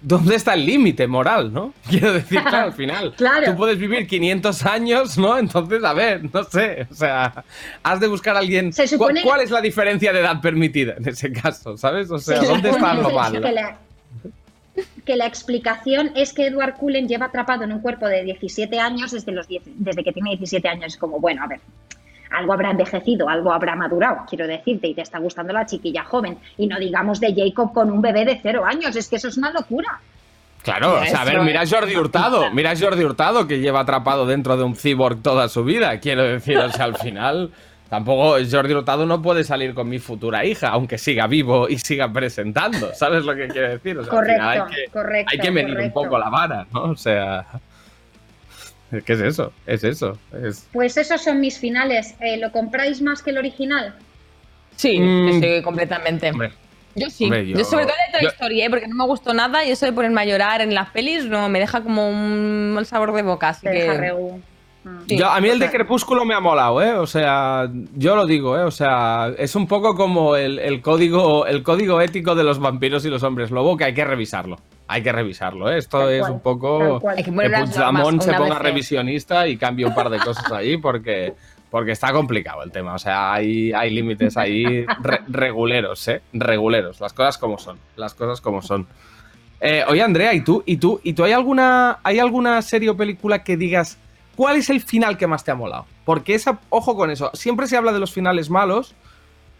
[0.02, 1.74] ¿Dónde está el límite moral, no?
[1.88, 3.14] Quiero decir, claro, al final.
[3.16, 3.46] Claro.
[3.52, 5.36] Tú puedes vivir 500 años, ¿no?
[5.38, 6.86] Entonces, a ver, no sé.
[6.90, 7.44] O sea,
[7.82, 8.72] has de buscar a alguien.
[8.72, 11.76] Se supone- ¿Cu- ¿Cuál es la diferencia de edad permitida en ese caso?
[11.76, 12.10] ¿Sabes?
[12.10, 13.40] O sea, Se ¿dónde está lo malo?
[13.42, 13.76] Que la,
[15.04, 19.10] que la explicación es que Edward Cullen lleva atrapado en un cuerpo de 17 años
[19.10, 20.86] desde, los 10 desde que tiene 17 años.
[20.94, 21.60] Es como, bueno, a ver,
[22.30, 26.38] algo habrá envejecido, algo habrá madurado, quiero decirte, y te está gustando la chiquilla joven.
[26.56, 29.36] Y no digamos de Jacob con un bebé de cero años, es que eso es
[29.36, 30.00] una locura.
[30.62, 33.80] Claro, o sea, a ver, mira a Jordi Hurtado, mira a Jordi Hurtado que lleva
[33.80, 37.50] atrapado dentro de un cyborg toda su vida, quiero decir, o sea, al final
[37.88, 42.12] tampoco Jordi Hurtado no puede salir con mi futura hija, aunque siga vivo y siga
[42.12, 43.98] presentando, ¿sabes lo que quiero decir?
[43.98, 46.66] O sea, al final Correcto, hay que, correcto, hay que medir un poco la vara,
[46.74, 46.82] ¿no?
[46.82, 47.46] O sea,
[49.04, 49.52] ¿qué es eso?
[49.66, 50.66] Es eso, es...
[50.72, 52.14] Pues esos son mis finales.
[52.20, 53.94] Eh, ¿Lo compráis más que el original?
[54.76, 55.40] Sí, Mm.
[55.40, 56.30] sí, completamente.
[56.30, 56.52] Hombre,
[56.96, 57.24] Yo sí.
[57.24, 58.70] Hombre, yo, yo- sobre todo de Toy yo- Story, ¿eh?
[58.70, 61.48] porque no me gustó nada y eso de ponerme a llorar en las pelis no
[61.48, 63.50] me deja como un mal sabor de boca.
[63.50, 64.12] Así Te deja que.
[64.82, 64.88] Mm.
[65.08, 65.18] Sí.
[65.18, 66.92] Yo- a mí el de Crepúsculo me ha molado, ¿eh?
[66.94, 68.62] O sea, yo lo digo, ¿eh?
[68.62, 73.04] O sea, es un poco como el, el código, el código ético de los vampiros
[73.04, 74.56] y los hombres lobo que hay que revisarlo.
[74.88, 75.78] Hay que revisarlo, ¿eh?
[75.78, 79.94] Esto Tal es cual, un poco que que Puigdemont se ponga revisionista y cambie un
[79.94, 81.34] par de cosas ahí porque,
[81.70, 82.94] porque está complicado el tema.
[82.94, 86.22] O sea, hay, hay límites ahí re- reguleros, ¿eh?
[86.32, 86.98] Reguleros.
[87.00, 87.76] Las cosas como son.
[87.96, 88.86] Las cosas como son.
[89.60, 90.62] Eh, oye, Andrea, ¿y tú?
[90.66, 91.00] ¿Y tú?
[91.04, 93.98] ¿Y tú hay alguna, hay alguna serie o película que digas
[94.40, 95.84] cuál es el final que más te ha molado?
[96.06, 98.94] Porque esa, ojo con eso, siempre se habla de los finales malos,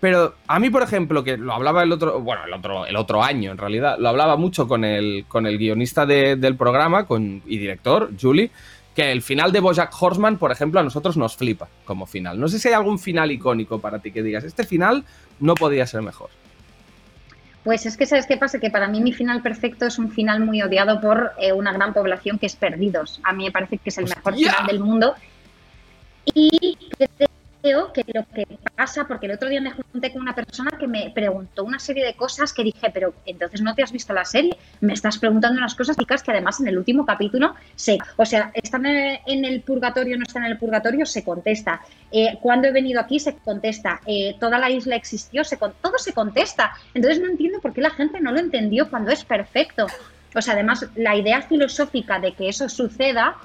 [0.01, 3.23] pero a mí, por ejemplo, que lo hablaba el otro, bueno, el otro, el otro
[3.23, 7.43] año en realidad, lo hablaba mucho con el, con el guionista de- del programa con,
[7.47, 8.51] y director, Julie,
[8.97, 12.41] que el final de Bojack Horseman, por ejemplo, a nosotros nos flipa como final.
[12.41, 15.05] No sé si hay algún final icónico para ti que digas, este final
[15.41, 16.31] no podía ser mejor.
[17.65, 18.59] Pues es que, ¿sabes qué pasa?
[18.59, 21.93] Que para mí mi final perfecto es un final muy odiado por eh, una gran
[21.93, 23.21] población que es Perdidos.
[23.23, 25.15] A mí me parece que es el mejor final del mundo.
[26.33, 26.79] Y
[27.63, 30.87] creo que lo que pasa, porque el otro día me junté con una persona que
[30.87, 34.25] me preguntó una serie de cosas que dije, pero entonces no te has visto la
[34.25, 38.25] serie, me estás preguntando unas cosas chicas que además en el último capítulo se, o
[38.25, 41.81] sea, están en el purgatorio, no están en el purgatorio, se contesta.
[42.13, 44.01] Eh, cuando he venido aquí se contesta.
[44.07, 46.73] Eh, toda la isla existió, se todo se contesta.
[46.95, 49.87] Entonces no entiendo por qué la gente no lo entendió cuando es perfecto.
[50.35, 53.37] O sea, además la idea filosófica de que eso suceda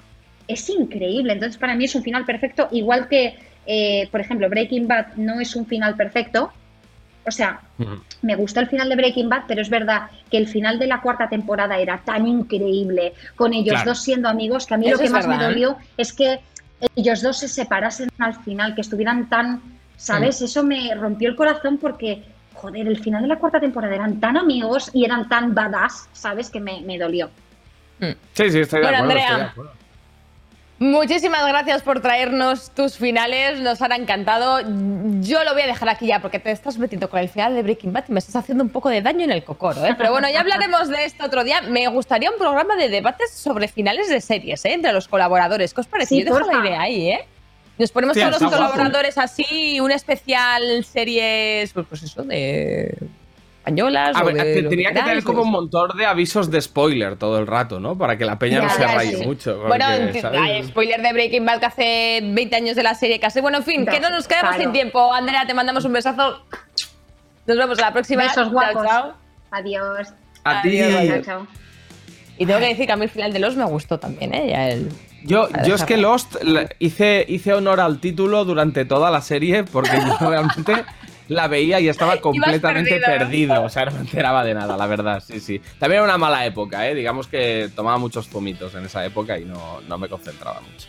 [0.47, 1.33] es increíble.
[1.33, 5.39] Entonces, para mí es un final perfecto, igual que, eh, por ejemplo, Breaking Bad no
[5.39, 6.51] es un final perfecto.
[7.27, 7.59] O sea,
[8.21, 11.01] me gustó el final de Breaking Bad, pero es verdad que el final de la
[11.01, 13.89] cuarta temporada era tan increíble, con ellos Claro.
[13.91, 15.49] dos siendo amigos, que a mí Eso lo que más me verdad.
[15.49, 16.39] dolió es que
[16.95, 19.59] ellos dos se separasen al final, que estuvieran tan,
[19.97, 20.39] ¿sabes?
[20.43, 22.21] Eso me rompió el corazón porque,
[22.53, 26.51] joder, el final de la cuarta temporada eran tan amigos y eran tan badass, ¿sabes?
[26.51, 27.31] Que me, me dolió.
[27.99, 29.01] Sí, sí, estoy de Bueno, acuerdo.
[29.01, 29.21] Andrea.
[29.23, 29.71] estoy de acuerdo.
[30.77, 34.59] Muchísimas gracias por traernos tus finales, nos han encantado.
[35.21, 37.63] Yo lo voy a dejar aquí ya porque te estás metiendo con el final de
[37.63, 39.95] Breaking Bad y me estás haciendo un poco de daño en el cocoro, ¿eh?
[39.97, 41.61] Pero bueno, ya hablaremos de esto otro día.
[41.61, 44.73] Me gustaría un programa de debates sobre finales de series, ¿eh?
[44.73, 45.73] Entre los colaboradores.
[45.73, 46.09] ¿Qué os parece?
[46.09, 47.25] Sí, Yo dejo la idea ahí, ¿eh?
[47.77, 48.73] Nos ponemos Hostia, todos los guapo.
[48.73, 52.97] colaboradores así, un especial series, pues, pues eso, de
[53.65, 54.15] españolas.
[54.15, 56.61] A o ver, de te- lo tenía que tener como un montón de avisos de
[56.61, 57.97] spoiler todo el rato, ¿no?
[57.97, 59.25] Para que la peña no se raye sí.
[59.25, 59.55] mucho.
[59.55, 59.85] porque, Bueno,
[60.21, 60.39] ¿sabes?
[60.41, 63.41] hay spoiler de Breaking Bad que hace 20 años de la serie casi.
[63.41, 64.63] Bueno, en fin, que no nos quedamos Claro.
[64.63, 65.11] sin tiempo.
[65.13, 66.41] Andrea, te mandamos un besazo.
[67.47, 68.23] Nos vemos a la próxima.
[68.23, 68.83] Besos guapos.
[68.85, 69.13] chao.
[69.51, 70.09] Adiós.
[70.43, 70.79] A ti.
[70.81, 71.47] Adiós, Chao, chao.
[72.37, 74.49] Y tengo que decir que a mí el final de los me gustó también, ¿eh?
[74.49, 74.89] Ya el...
[75.23, 75.97] Yo, yo es que.
[75.97, 76.35] Lost
[76.79, 80.83] hice, hice honor al título durante toda la serie porque yo realmente
[81.27, 83.63] la veía y estaba completamente perdido.
[83.63, 85.61] O sea, no me enteraba de nada, la verdad, sí, sí.
[85.79, 86.95] También era una mala época, ¿eh?
[86.95, 90.87] Digamos que tomaba muchos zumitos en esa época y no, no me concentraba mucho.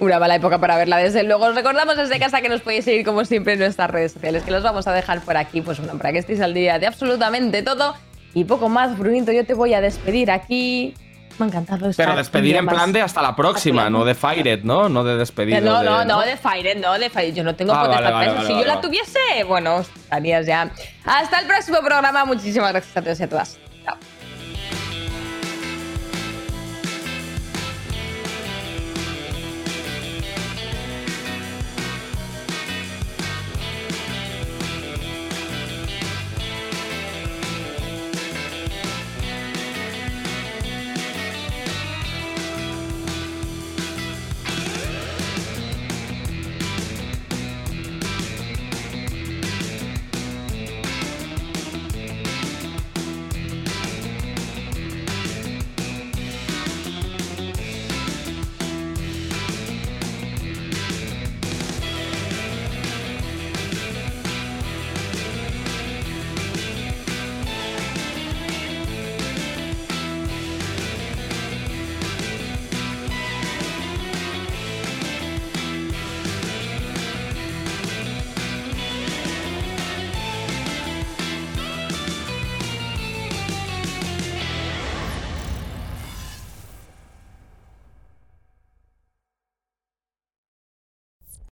[0.00, 1.44] Una mala época para verla, desde luego.
[1.46, 4.50] Os recordamos desde casa que nos podéis seguir como siempre en nuestras redes sociales, que
[4.50, 7.62] los vamos a dejar por aquí, pues bueno, para que estéis al día de absolutamente
[7.62, 7.94] todo.
[8.34, 10.94] Y poco más, Brunito, yo te voy a despedir aquí.
[11.38, 14.62] Me ha encantado estar Pero despedir en plan de hasta la próxima, no de Fired,
[14.62, 14.88] ¿no?
[14.88, 15.62] No de despedir.
[15.62, 17.34] No, no, no, de Fire, no, de Fire.
[17.34, 20.70] Yo no tengo Ah, potestad vale, vale, vale, si yo la tuviese, bueno, estarías ya.
[21.04, 22.24] Hasta el próximo programa.
[22.24, 23.58] Muchísimas gracias a todos y a todas.
[23.84, 23.96] Chao.